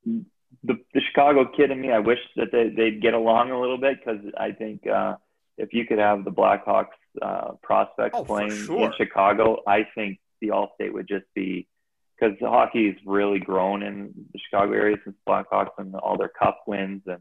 [0.06, 3.78] the, the Chicago kid in me, I wish that they, they'd get along a little
[3.80, 5.16] bit because I think uh,
[5.58, 6.88] if you could have the Blackhawks
[7.22, 8.86] uh, prospects Oh, playing sure.
[8.86, 11.68] in Chicago, I think the Allstate would just be
[12.20, 17.02] because hockey's really grown in the Chicago area since Blackhawks and all their cup wins,
[17.08, 17.20] and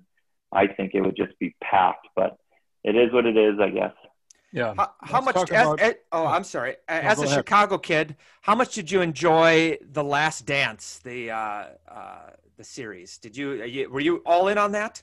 [0.52, 2.08] I think it would just be packed.
[2.14, 2.36] But
[2.84, 3.92] it is what it is, I guess.
[4.52, 4.74] Yeah.
[4.76, 5.34] How, how much?
[5.34, 6.76] talk As, about- as- oh, I'm sorry.
[6.88, 7.34] As a ahead.
[7.36, 13.16] Chicago kid, how much did you enjoy the Last Dance, the uh, uh, the series?
[13.18, 15.02] Did you, you were you all in on that?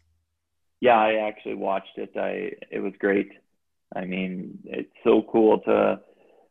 [0.81, 2.11] Yeah, I actually watched it.
[2.15, 3.31] I it was great.
[3.95, 5.99] I mean, it's so cool to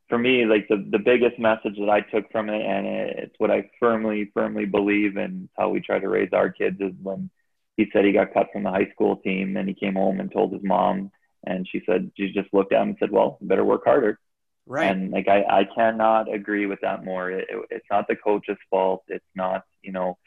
[0.08, 3.50] for me like the the biggest message that I took from it and it's what
[3.50, 7.30] I firmly firmly believe and how we try to raise our kids is when
[7.76, 10.32] he said he got cut from the high school team and he came home and
[10.32, 11.10] told his mom
[11.44, 14.18] and she said she just looked at him and said, "Well, you better work harder."
[14.66, 14.90] Right.
[14.90, 17.30] And like I, I cannot agree with that more.
[17.30, 19.04] It, it, it's not the coach's fault.
[19.08, 20.18] It's not you know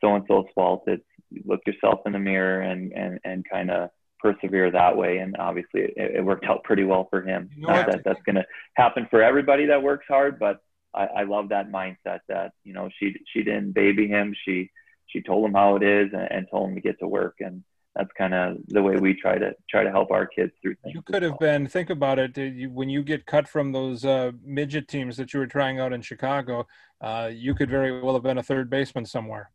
[0.00, 0.84] so and so's fault.
[0.86, 1.04] It's
[1.44, 3.90] look yourself in the mirror and and and kind of
[4.32, 5.18] persevere that way.
[5.18, 7.50] And obviously, it, it worked out pretty well for him.
[7.54, 10.60] You know Not that that's going to happen for everybody that works hard, but
[10.94, 14.34] I, I love that mindset that you know she she didn't baby him.
[14.44, 14.70] She
[15.06, 17.36] she told him how it is and, and told him to get to work.
[17.40, 17.62] And
[17.94, 20.94] that's kind of the way we try to try to help our kids through things.
[20.94, 21.66] You could have been.
[21.66, 22.36] Think about it.
[22.36, 25.92] You, when you get cut from those uh, midget teams that you were trying out
[25.92, 26.66] in Chicago,
[27.00, 29.50] uh, you could very well have been a third baseman somewhere.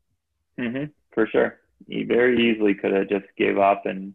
[0.58, 1.60] hmm for sure.
[1.88, 4.14] He very easily could have just gave up and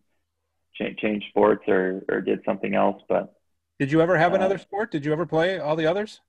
[0.78, 3.34] cha- changed sports or or did something else, but
[3.78, 4.90] Did you ever have Uh, another sport?
[4.90, 6.20] Did you ever play all the others?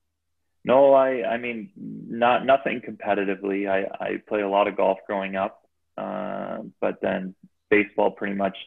[0.63, 3.69] No, I I mean not nothing competitively.
[3.69, 5.61] I I played a lot of golf growing up,
[5.97, 7.35] uh, but then
[7.69, 8.57] baseball pretty much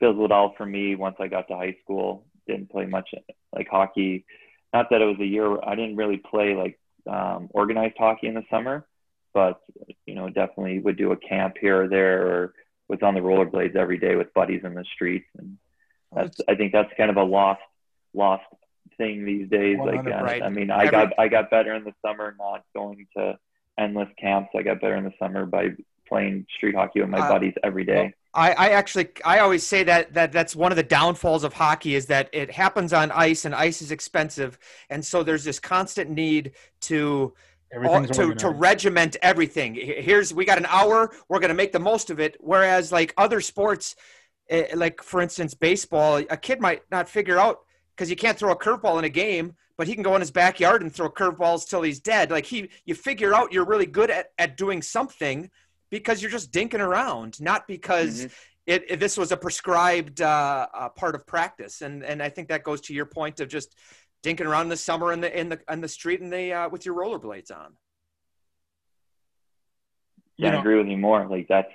[0.00, 2.26] fizzled out for me once I got to high school.
[2.46, 3.08] Didn't play much
[3.54, 4.24] like hockey.
[4.72, 5.58] Not that it was a year.
[5.64, 6.78] I didn't really play like
[7.10, 8.86] um, organized hockey in the summer,
[9.32, 9.60] but
[10.04, 12.54] you know definitely would do a camp here or there, or
[12.88, 15.26] was on the rollerblades every day with buddies in the streets.
[15.38, 15.58] And
[16.14, 17.60] that's I think that's kind of a lost
[18.14, 18.44] lost
[18.96, 19.78] thing these days.
[19.78, 20.42] Like 100, right.
[20.42, 23.38] I mean, I Every- got I got better in the summer not going to
[23.78, 24.50] endless camps.
[24.56, 25.70] I got better in the summer by
[26.08, 28.14] playing street hockey with my Uh, buddies every day.
[28.32, 31.94] I, I actually I always say that that that's one of the downfalls of hockey
[31.94, 34.58] is that it happens on ice and ice is expensive
[34.90, 37.32] and so there's this constant need to
[37.74, 39.74] all, Everything's to, to regiment everything.
[39.74, 42.36] Here's we got an hour, we're going to make the most of it.
[42.40, 43.96] Whereas like other sports,
[44.48, 47.60] eh, like for instance baseball, a kid might not figure out
[47.94, 50.30] because you can't throw a curveball in a game, but he can go in his
[50.30, 52.30] backyard and throw curveballs till he's dead.
[52.30, 55.50] Like he, you figure out you're really good at at doing something
[55.90, 58.24] because you're just dinking around, not because.
[58.66, 62.48] It, it- this was a prescribed uh, uh, part of practice, and and I think
[62.48, 63.76] that goes to your point of just
[64.22, 66.68] dinking around in the summer in the in the on the street and the uh,
[66.68, 67.74] with your rollerblades on.
[70.38, 71.26] You Can't agree with you more.
[71.26, 71.72] Like that's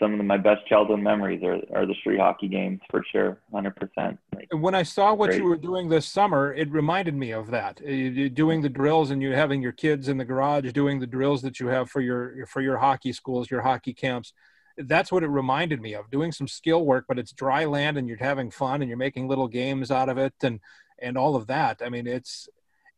[0.00, 3.76] some of my best childhood memories are, are the street hockey games for sure, hundred
[3.76, 4.18] percent.
[4.34, 5.40] Like when I saw what Great.
[5.40, 7.82] you were doing this summer, it reminded me of that.
[7.84, 11.06] Uh, you- Doing the drills and you having your kids in the garage doing the
[11.06, 14.32] drills that you have for your for your hockey schools, your hockey camps.
[14.78, 16.10] That's what it reminded me of.
[16.10, 19.28] Doing some skill work, but it's dry land and you're having fun and you're making
[19.28, 20.60] little games out of it and
[21.02, 21.82] and all of that.
[21.84, 22.48] I mean, it's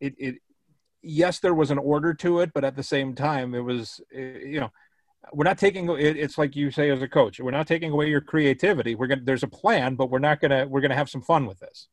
[0.01, 0.35] it it.
[1.03, 4.21] Yes, there was an order to it, but at the same time, it was uh,
[4.21, 4.71] you know
[5.33, 8.09] we're not taking it, it's like you say as a coach we're not taking away
[8.09, 11.23] your creativity we're gonna there's a plan but we're not gonna we're gonna have some
[11.23, 11.89] fun with this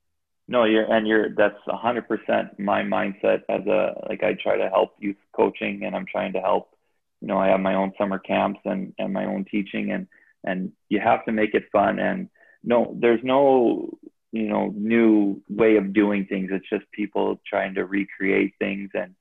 [0.47, 4.57] No, you're and you're that's a hundred percent my mindset as a like I try
[4.57, 6.75] to help youth coaching and I'm trying to help
[7.21, 10.07] you know, I have my own summer camps and, and my own teaching and
[10.43, 12.27] and you have to make it fun and
[12.63, 13.97] no there's no
[14.31, 16.49] you know new way of doing things.
[16.51, 19.15] It's just people trying to recreate things and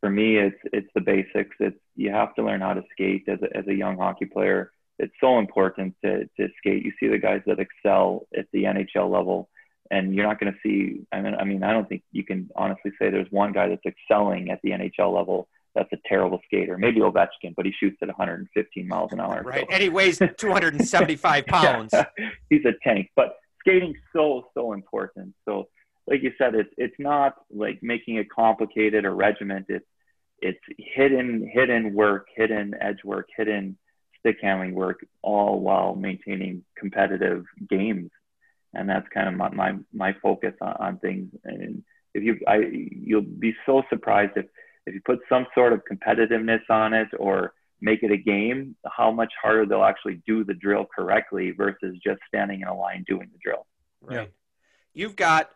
[0.00, 1.56] for me it's it's the basics.
[1.60, 4.72] It's you have to learn how to skate as a as a young hockey player.
[4.98, 6.84] It's so important to to skate.
[6.84, 9.48] You see the guys that excel at the NHL level
[9.90, 11.06] and you're not going to see.
[11.12, 13.86] I mean, I mean, I don't think you can honestly say there's one guy that's
[13.86, 16.76] excelling at the NHL level that's a terrible skater.
[16.78, 19.42] Maybe Ovechkin, but he shoots at 115 miles an hour.
[19.44, 19.60] Right.
[19.60, 21.90] So- And he weighs 275 pounds.
[21.92, 22.06] Yeah,
[22.50, 23.10] he's a tank.
[23.14, 23.36] But
[23.66, 25.34] skating's so so important.
[25.44, 25.68] So,
[26.06, 29.82] like you said, it's it's not like making it complicated or regimented.
[30.40, 33.76] It's hidden hidden work, hidden edge work, hidden
[34.20, 38.10] stick handling work, all while maintaining competitive games
[38.76, 41.30] and that's kind of my my, my focus on, on things.
[41.44, 41.82] And
[42.14, 44.46] if you, I, you'll be so surprised if
[44.86, 49.10] if you put some sort of competitiveness on it or make it a game, how
[49.10, 53.28] much harder they'll actually do the drill correctly versus just standing in a line doing
[53.32, 53.66] the drill.
[54.00, 54.14] Right.
[54.14, 54.24] Yeah.
[54.94, 55.50] You've got,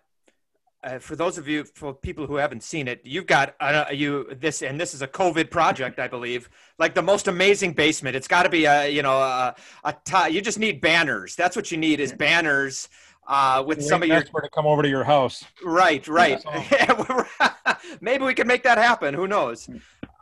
[0.85, 4.29] uh, for those of you, for people who haven't seen it, you've got uh, you
[4.39, 6.51] this, and this is a COVID project, I believe.
[6.79, 8.17] Like the most amazing basement.
[8.17, 9.55] It's got to be a, you know, a,
[9.85, 11.37] a you just need banners.
[11.37, 12.89] That's what you need is banners.
[13.27, 16.43] Uh, with some of your expert to come over to your house right, right.
[18.01, 19.15] Maybe we can make that happen.
[19.15, 19.69] Who knows?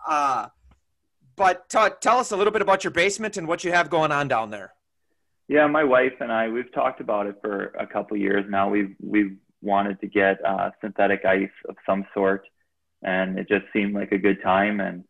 [0.06, 0.48] Uh,
[1.38, 4.12] but t- tell us a little bit about your basement and what you have going
[4.12, 4.74] on down there.
[5.46, 8.68] Yeah, my wife and I we've talked about it for a couple years now.
[8.68, 12.46] We've we've wanted to get uh, synthetic ice of some sort,
[13.02, 14.80] and it just seemed like a good time.
[14.80, 15.04] And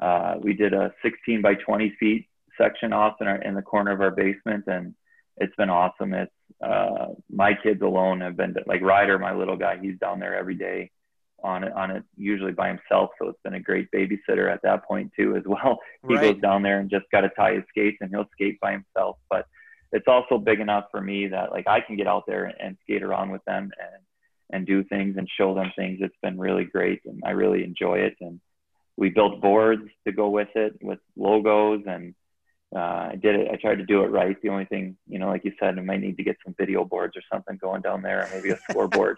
[0.00, 2.28] uh, we did a 16 by 20 feet
[2.60, 4.94] section off in our in the corner of our basement, and
[5.38, 6.12] it's been awesome.
[6.12, 9.78] It's uh, my kids alone have been like Ryder, my little guy.
[9.80, 10.90] He's down there every day
[11.42, 13.10] on it on it usually by himself.
[13.20, 15.78] So it's been a great babysitter at that point too as well.
[16.08, 16.22] He Right.
[16.22, 19.18] goes down there and just got to tie his skates and he'll skate by himself.
[19.30, 19.46] But
[19.92, 23.02] it's also big enough for me that like I can get out there and skate
[23.02, 24.02] around with them and
[24.50, 25.98] and do things and show them things.
[26.00, 28.16] It's been really great and I really enjoy it.
[28.20, 28.40] And
[28.96, 32.14] we built boards to go with it with logos and
[32.74, 32.78] uh,
[33.12, 33.48] I did it.
[33.50, 34.36] I tried to do it right.
[34.42, 36.84] The only thing, you know, like you said, I might need to get some video
[36.84, 39.16] boards or something going down there, or maybe a scoreboard.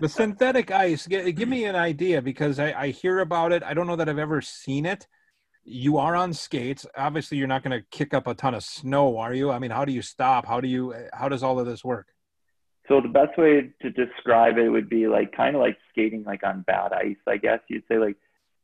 [0.00, 3.62] The synthetic ice, give, give me an idea because I, I hear about it.
[3.62, 5.06] I don't know that I've ever seen it.
[5.64, 6.86] You are on skates.
[6.96, 9.50] Obviously, you're not going to kick up a ton of snow, are you?
[9.50, 10.46] I mean, how do you stop?
[10.46, 10.94] How do you?
[11.12, 12.08] How does all of this work?
[12.88, 16.42] So the best way to describe it would be like kind of like skating like
[16.42, 18.16] on bad ice, I guess you'd say like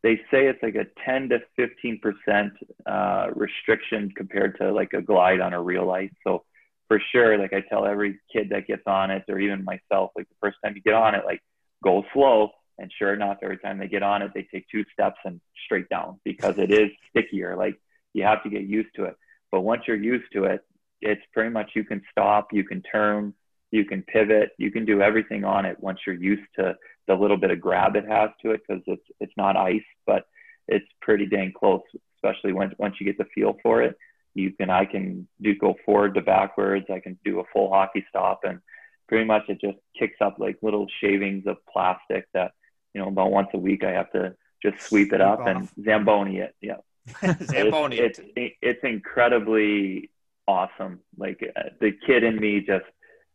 [0.03, 2.53] they say it's like a 10 to 15 percent
[2.87, 6.11] uh, restriction compared to like a glide on a real ice.
[6.25, 6.45] So
[6.89, 10.29] for sure, like I tell every kid that gets on it, or even myself, like
[10.29, 11.41] the first time you get on it, like
[11.83, 12.51] go slow.
[12.79, 15.89] And sure enough, every time they get on it, they take two steps and straight
[15.89, 17.57] down because it is stickier.
[17.57, 17.81] Like
[18.13, 19.17] you have to get used to it.
[19.53, 20.65] But once you're used to it,
[21.01, 23.35] it's pretty much you can stop, you can turn,
[23.71, 26.77] you can pivot, you can do everything on it once you're used to
[27.07, 30.27] the little bit of grab it has to it because it's it's not ice, but
[30.67, 31.83] it's pretty dang close,
[32.17, 33.97] especially once once you get the feel for it.
[34.35, 36.87] You can I can do go forward to backwards.
[36.91, 38.61] I can do a full hockey stop, and
[39.09, 42.53] pretty much it just kicks up like little shavings of plastic that
[42.95, 46.39] you know about once a week I have to just sweep it up and zamboni
[46.39, 46.55] it.
[46.61, 46.79] Yeah,
[47.45, 48.33] zamboni it's, it.
[48.37, 50.11] It's, it's incredibly
[50.49, 51.01] awesome.
[51.17, 52.87] Like uh, the kid in me just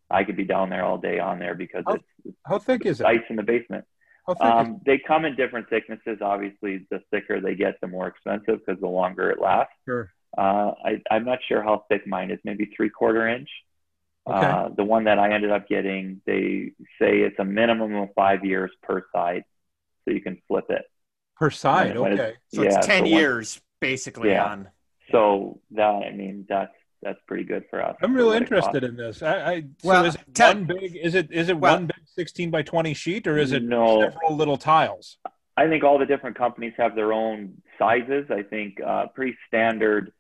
[0.09, 2.99] I could be down there all day on there because how, it's, how thick is
[2.99, 3.05] it?
[3.05, 3.85] Ice in the basement.
[4.39, 6.19] Um, they come in different thicknesses.
[6.21, 9.73] Obviously, the thicker they get, the more expensive because the longer it lasts.
[9.85, 10.11] Sure.
[10.37, 12.39] Uh, I, I'm not sure how thick mine is.
[12.43, 13.49] Maybe three quarter inch.
[14.27, 14.45] Okay.
[14.45, 18.45] Uh, the one that I ended up getting, they say it's a minimum of five
[18.45, 19.43] years per side,
[20.05, 20.83] so you can flip it
[21.35, 21.93] per side.
[21.97, 22.33] When- when Okay.
[22.53, 24.45] So it's 10 so one- years basically Yeah.
[24.45, 24.69] on.
[25.11, 27.95] So that I mean that's that's pretty good for us.
[28.03, 28.67] I'm for real what it costs.
[28.67, 29.23] interested in this.
[29.23, 30.95] I, I Well, so is it tell- one big?
[30.97, 34.01] Is it is it Well- one big 16 by 20 sheet or is it No.
[34.01, 35.17] several little tiles?
[35.57, 38.29] I think all the different companies have their own sizes.
[38.29, 40.11] I think uh, pretty standard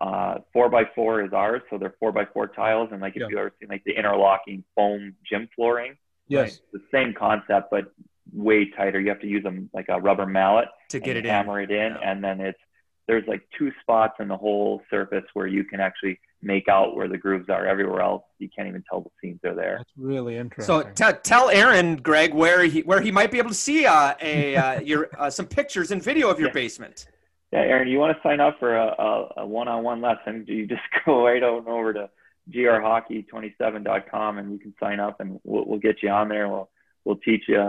[0.00, 2.88] uh, four by four is ours, so they're four by four tiles.
[2.92, 3.28] And like if Yeah.
[3.30, 5.96] you ever seen like the interlocking foam gym flooring,
[6.28, 6.60] Yes.
[6.72, 7.92] the same concept but
[8.32, 8.98] way tighter.
[9.00, 11.34] You have to use them like a rubber mallet to get and it in.
[11.34, 12.10] hammer it in, Yeah.
[12.10, 12.58] and then it's
[13.06, 17.06] there's like two spots in the whole surface where you can actually make out where
[17.06, 17.66] the grooves are.
[17.66, 19.76] Everywhere else, you can't even tell the seams are there.
[19.76, 20.82] That's really interesting.
[20.96, 24.14] So t- tell Aaron, Greg, where he where he might be able to see uh,
[24.22, 26.54] a uh, your uh, some pictures and video of your Yeah.
[26.54, 27.06] basement.
[27.54, 30.44] Yeah, Aaron, you want to sign up for a, a, a one-on-one lesson?
[30.48, 32.10] You just go right on over to
[32.50, 36.48] grhockey27.com and you can sign up, and we'll, we'll get you on there.
[36.48, 36.68] We'll
[37.04, 37.62] we'll teach you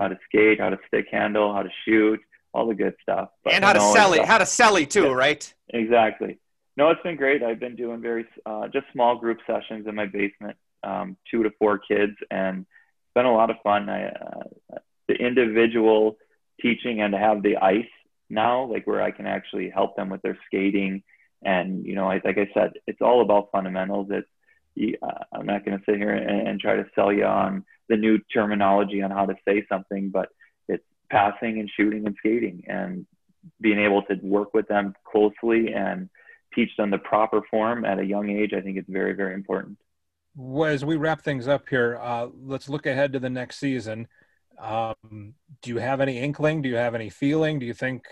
[0.00, 2.18] how to skate, how to stick handle, how to shoot,
[2.54, 3.28] all the good stuff.
[3.44, 5.12] But and how to sell it, how to sell it too, Yeah.
[5.12, 5.54] right?
[5.68, 6.38] Exactly.
[6.78, 7.42] No, it's been great.
[7.42, 11.50] I've been doing very uh, just small group sessions in my basement, um, two to
[11.58, 13.90] four kids, and it's been a lot of fun.
[13.90, 14.78] I, uh,
[15.08, 16.16] the individual
[16.60, 17.84] teaching and to have the ice
[18.28, 21.02] now, like where I can actually help them with their skating,
[21.44, 24.08] and you know, I, like I said, it's all about fundamentals.
[24.10, 24.28] It's
[25.02, 27.96] uh, I'm not going to sit here and, and try to sell you on the
[27.96, 30.28] new terminology on how to say something, but
[30.68, 33.06] it's passing and shooting and skating, and
[33.60, 36.08] being able to work with them closely and
[36.54, 39.78] teach them the proper form at a young age, I think it's very, very important.
[40.34, 44.08] Well, as we wrap things up here, uh, let's look ahead to the next season.
[44.58, 46.62] Um, do you have any inkling?
[46.62, 47.58] Do you have any feeling?
[47.58, 48.04] Do you think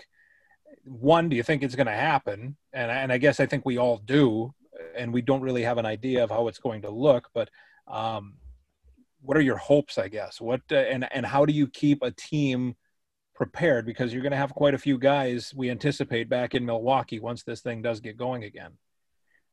[0.83, 1.29] one?
[1.29, 2.57] Do you think it's going to happen?
[2.73, 4.53] And and I guess I think we all do,
[4.95, 7.29] and we don't really have an idea of how it's going to look.
[7.33, 7.49] But
[7.87, 8.35] um,
[9.21, 9.97] what are your hopes?
[9.97, 12.75] I guess what uh, and and how do you keep a team
[13.33, 13.85] prepared?
[13.85, 17.43] Because you're going to have quite a few guys we anticipate back in Milwaukee once
[17.43, 18.77] this thing does get going again.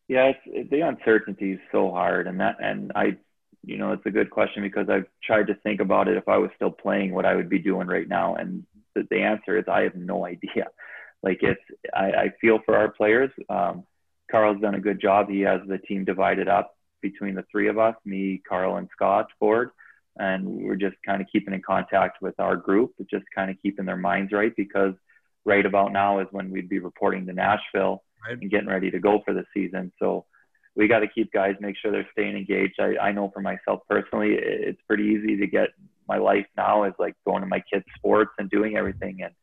[0.09, 3.16] Yeah, it's, it, the uncertainty is so hard, and that, and I,
[3.65, 6.17] you know, it's a good question because I've tried to think about it.
[6.17, 9.21] If I was still playing, what I would be doing right now, and the, the
[9.23, 10.67] answer is I have no idea.
[11.23, 11.61] Like it's,
[11.95, 13.31] I, I feel for our players.
[13.49, 13.85] Um,
[14.31, 15.29] Karl's done a good job.
[15.29, 19.27] He has the team divided up between the three of us, me, Carl, and Scott
[19.39, 19.71] Ford,
[20.17, 23.85] and we're just kind of keeping in contact with our group, just kind of keeping
[23.85, 24.95] their minds right because
[25.45, 28.39] right about now is when we'd be reporting to Nashville Right.
[28.41, 29.93] and getting ready to go for the season.
[29.99, 30.27] So
[30.75, 32.81] we got to keep guys, make sure they're staying engaged.
[32.81, 35.68] I, I know for myself personally, it's pretty easy to get
[36.09, 39.23] my life now is like going to my kids' sports and doing everything.
[39.23, 39.35] And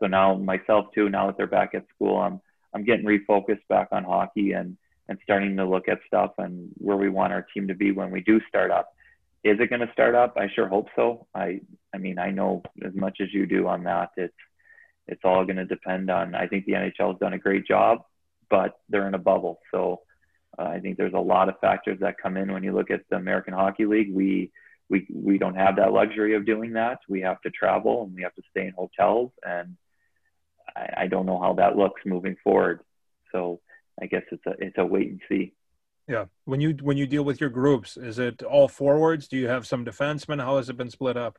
[0.00, 2.40] so now myself too, now that they're back at school, I'm,
[2.74, 4.76] I'm getting refocused back on hockey and,
[5.08, 8.10] and starting to look at stuff and where we want our team to be when
[8.10, 8.90] we do start up.
[9.42, 10.34] Is it going to start up?
[10.36, 11.26] I sure hope so.
[11.34, 11.60] I,
[11.94, 14.10] I mean, I know as much as you do on that.
[14.16, 14.34] It's,
[15.06, 16.34] it's all going to depend on.
[16.34, 18.04] I think the NHL has done a great job,
[18.48, 19.60] but they're in a bubble.
[19.70, 20.00] So
[20.58, 23.02] uh, I think there's a lot of factors that come in when you look at
[23.10, 24.12] the American Hockey League.
[24.12, 24.50] We
[24.88, 26.98] we we don't have that luxury of doing that.
[27.08, 29.76] We have to travel and we have to stay in hotels, and
[30.76, 32.80] I, I don't know how that looks moving forward.
[33.32, 33.60] So
[34.00, 35.54] I guess it's a it's a wait and see.
[36.06, 36.26] Yeah.
[36.44, 39.28] When you when you deal with your groups, is it all forwards?
[39.28, 40.40] Do you have some defensemen?
[40.42, 41.38] How has it been split up?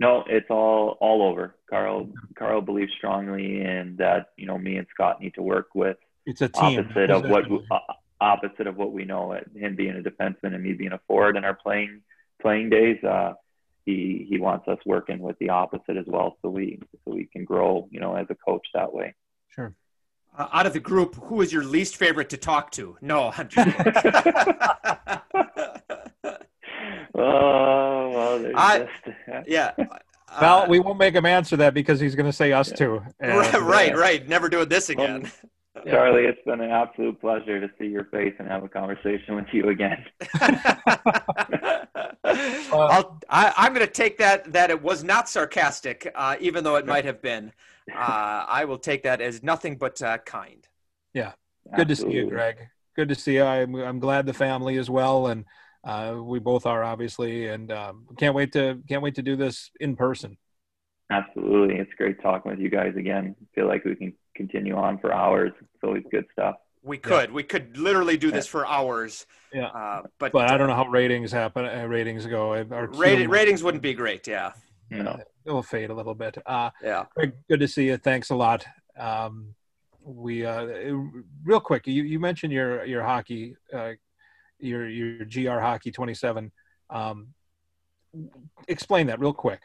[0.00, 1.54] No, it's all all over.
[1.70, 4.26] Karl Karl believes strongly in that.
[4.36, 6.80] You know, me and Scott need to work with It's a team.
[6.80, 7.78] opposite of what uh,
[8.32, 9.32] opposite of what we know.
[9.32, 12.02] uh, Him being a defenseman and me being a forward in our playing
[12.42, 13.02] playing days.
[13.04, 13.34] Uh,
[13.86, 17.44] he he wants us working with the opposite as well, so we so we can
[17.44, 17.86] grow.
[17.90, 19.14] You know, as a coach that way.
[19.54, 19.72] Sure.
[20.36, 22.96] Uh, out of the group, who is your least favorite to talk to?
[23.00, 23.68] No, I'm just
[27.16, 28.90] Oh well, I- just
[29.48, 29.72] yeah.
[30.40, 33.00] Well, Uh, we won't make him answer that because he's going to say us too.
[33.20, 34.28] And, right, right, uh, right.
[34.28, 35.30] Never doing this again.
[35.86, 39.46] Charlie, it's been an absolute pleasure to see your face and have a conversation with
[39.52, 40.04] you again.
[42.24, 46.76] I'll, I, I'm going to take that that it was not sarcastic, uh, even though
[46.76, 47.52] it might have been.
[47.94, 50.66] Uh, I will take that as nothing but uh, kind.
[51.12, 51.32] Yeah,
[51.76, 52.56] good to see you, Greg.
[52.96, 53.44] Good to see you.
[53.44, 55.44] I'm, I'm glad the family is well, and
[55.84, 59.70] uh, we both are obviously, and um, can't wait to can't wait to do this
[59.80, 60.38] in person.
[61.10, 61.76] Absolutely.
[61.76, 63.36] It's great talking with you guys again.
[63.38, 65.52] I feel like we can continue on for hours.
[65.60, 66.56] It's always good stuff.
[66.82, 69.26] We could, we could literally do this for hours.
[69.54, 69.68] Yeah.
[69.68, 71.64] Uh, but But I don't know how ratings happen.
[71.64, 72.52] Uh, ratings go.
[72.52, 74.26] Our Rating, ratings wouldn't be great.
[74.26, 74.52] Yeah,
[74.90, 76.36] You know, It'll fade a little bit.
[76.44, 77.04] Uh, yeah.
[77.14, 77.96] Greg, good to see you.
[77.96, 78.66] Thanks a lot.
[78.98, 79.54] Um,
[80.04, 80.66] we uh,
[81.42, 81.86] real quick.
[81.86, 83.92] You, you mentioned your your hockey, uh,
[84.58, 86.52] your your GR hockey twenty seven.
[86.90, 87.28] Um,
[88.68, 89.62] explain that real quick,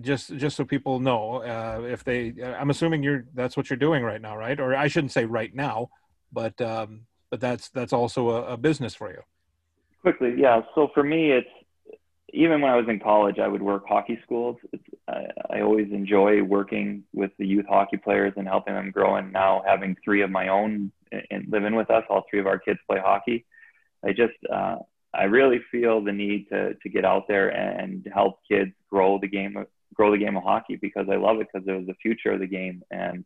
[0.00, 1.42] just just so people know.
[1.42, 4.58] Uh, if they, I'm assuming you're that's what you're doing right now, right?
[4.58, 5.90] Or I shouldn't say right now,
[6.32, 9.22] but um, but that's that's also a, a business for you.
[10.02, 10.60] quickly, yeah.
[10.74, 11.48] So for me, it's
[12.32, 14.56] even when I was in college, I would work hockey schools.
[15.08, 19.16] I, I always enjoy working with the youth hockey players and helping them grow.
[19.16, 20.92] And now having three of my own
[21.30, 23.44] and living with us, all three of our kids play hockey.
[24.04, 24.76] I just, uh,
[25.14, 29.28] I really feel the need to to get out there and help kids grow the
[29.28, 32.32] game, grow the game of hockey because I love it because it was the future
[32.32, 33.24] of the game and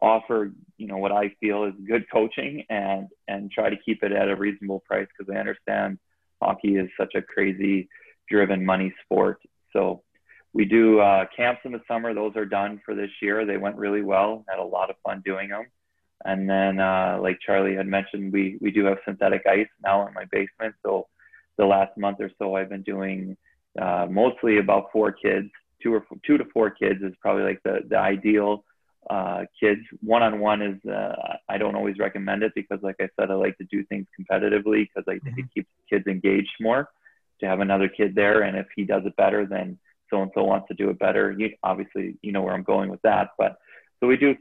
[0.00, 4.10] offer you know what I feel is good coaching and and try to keep it
[4.10, 5.98] at a reasonable price because I understand
[6.42, 7.88] hockey is such a crazy
[8.28, 9.40] driven money sport.
[9.72, 10.02] So
[10.52, 12.12] we do uh, camps in the summer.
[12.14, 13.46] Those are done for this year.
[13.46, 14.44] They went really well.
[14.48, 15.66] Had a lot of fun doing them.
[16.24, 20.14] And then, uh, like Charlie had mentioned, we we do have synthetic ice now in
[20.14, 20.74] my basement.
[20.84, 21.08] So
[21.58, 23.36] the last month or so, I've been doing
[23.80, 25.48] uh, mostly about four kids.
[25.82, 28.64] Two or two to four kids is probably like the the ideal
[29.10, 29.80] uh, kids.
[30.00, 33.34] One on one is uh, I don't always recommend it because, like I said, I
[33.34, 36.88] like to do things competitively because I think it keeps kids engaged more.
[37.40, 39.76] To have another kid there, and if he does it better, then
[40.08, 41.34] so and so wants to do it better.
[41.36, 43.30] You, obviously, you know where I'm going with that.
[43.36, 43.56] But
[43.98, 44.36] so we do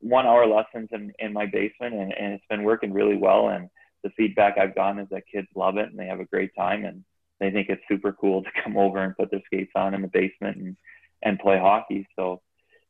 [0.00, 3.48] one hour lessons in, in my basement, and, and it's been working really well.
[3.48, 3.68] And
[4.04, 6.84] the feedback I've gotten is that kids love it and they have a great time,
[6.84, 7.04] and
[7.40, 10.08] they think it's super cool to come over and put their skates on in the
[10.08, 10.76] basement and
[11.22, 12.06] and play hockey.
[12.16, 12.40] So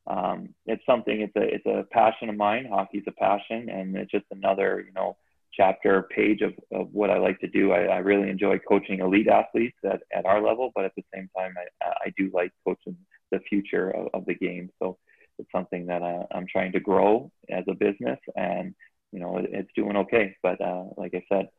[0.07, 1.21] um, it's something.
[1.21, 2.67] It's a it's a passion of mine.
[2.69, 5.17] Hockey's a passion, and it's just another you know
[5.53, 7.71] chapter page of, of what I like to do.
[7.71, 11.29] I, I really enjoy coaching elite athletes at, at our level, but at the same
[11.35, 12.95] time, I, I do like coaching
[13.31, 14.69] the future of, of the game.
[14.79, 14.97] So
[15.39, 18.75] it's something that I, I'm trying to grow as a business, and
[19.11, 20.35] you know it, it's doing okay.
[20.43, 21.49] But uh, like I said,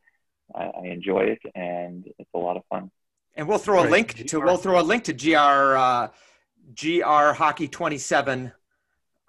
[0.55, 2.91] I, I enjoy it, and it's a lot of fun.
[3.35, 5.37] And we'll throw a link to we'll throw a link to gr
[5.77, 6.07] uh,
[6.79, 8.51] gr hockey 27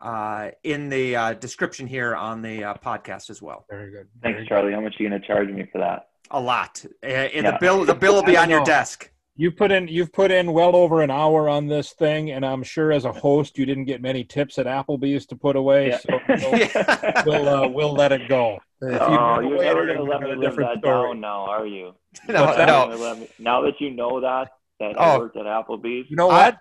[0.01, 3.65] uh, in the uh, description here on the uh, podcast as well.
[3.71, 4.09] Very good.
[4.23, 4.49] Thanks, Very good.
[4.49, 4.73] Charlie.
[4.73, 6.09] How much are you going to charge me for that?
[6.33, 6.85] A lot.
[7.05, 7.53] Uh, Yeah.
[7.53, 8.65] the bill the bill will be I on your know.
[8.67, 9.11] desk.
[9.35, 12.63] You put in you've put in well over an hour on this thing, and I'm
[12.63, 15.89] sure as a host you didn't get many tips at Applebee's to put away.
[15.89, 15.99] Yeah.
[15.99, 18.59] So we'll we'll, uh, we'll let it go.
[18.83, 21.09] If oh, give you're away never going to let me got a live that story.
[21.09, 21.95] down now, are you?
[22.29, 22.67] no, What's that?
[22.67, 22.95] no.
[22.95, 24.49] You're me- now that you know that,
[24.81, 25.19] that I Oh.
[25.21, 26.11] worked at Applebee's.
[26.11, 26.59] You know I- what?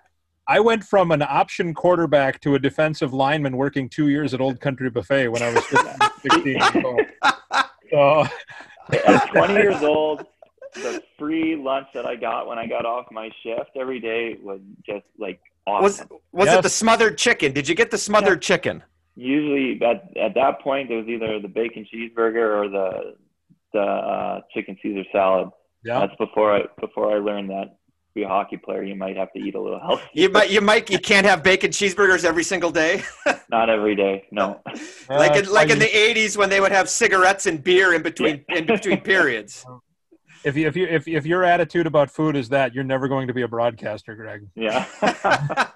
[0.48, 4.60] I went from an option quarterback to a defensive lineman working two years at Old
[4.60, 7.02] Country Buffet when I was 15, 16 years old.
[7.92, 8.26] So
[9.06, 10.26] At 20 years old,
[10.76, 14.60] the free lunch that I got when I got off my shift every day was
[14.86, 16.18] just like Was awesome.
[16.32, 16.64] was it Yes.
[16.64, 17.52] the smothered chicken?
[17.54, 18.84] Did you get the smothered chicken?
[19.16, 23.16] Usually at, at that point, it was either the bacon cheeseburger or the
[23.74, 25.50] the uh, chicken Caesar salad.
[25.86, 29.16] yeah, That's before I before I learned that to be a hockey player, you might
[29.16, 30.04] have to eat a little healthy.
[30.14, 33.04] You might you might you can't have bacon cheeseburgers every single day.
[33.50, 34.62] Not every day, no.
[35.10, 38.44] like in, like in the 80s when they would have cigarettes and beer in between
[38.50, 39.66] in between periods.
[40.44, 43.28] if you if you if if your attitude about food is that, you're never going
[43.28, 44.48] to be a broadcaster, Greg.
[44.56, 44.86] Yeah.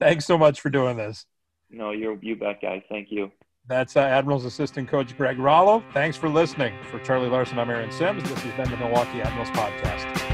[0.00, 1.26] Thanks so much for doing this.
[1.70, 2.82] no, you're you bet, guys.
[2.88, 3.30] Thank you.
[3.68, 5.82] That's uh, Admirals assistant coach Greg Rallo.
[5.92, 6.72] Thanks for listening.
[6.90, 8.22] For Charlie Larson, I'm Aaron Sims.
[8.22, 10.27] This has been the Milwaukee Admirals podcast.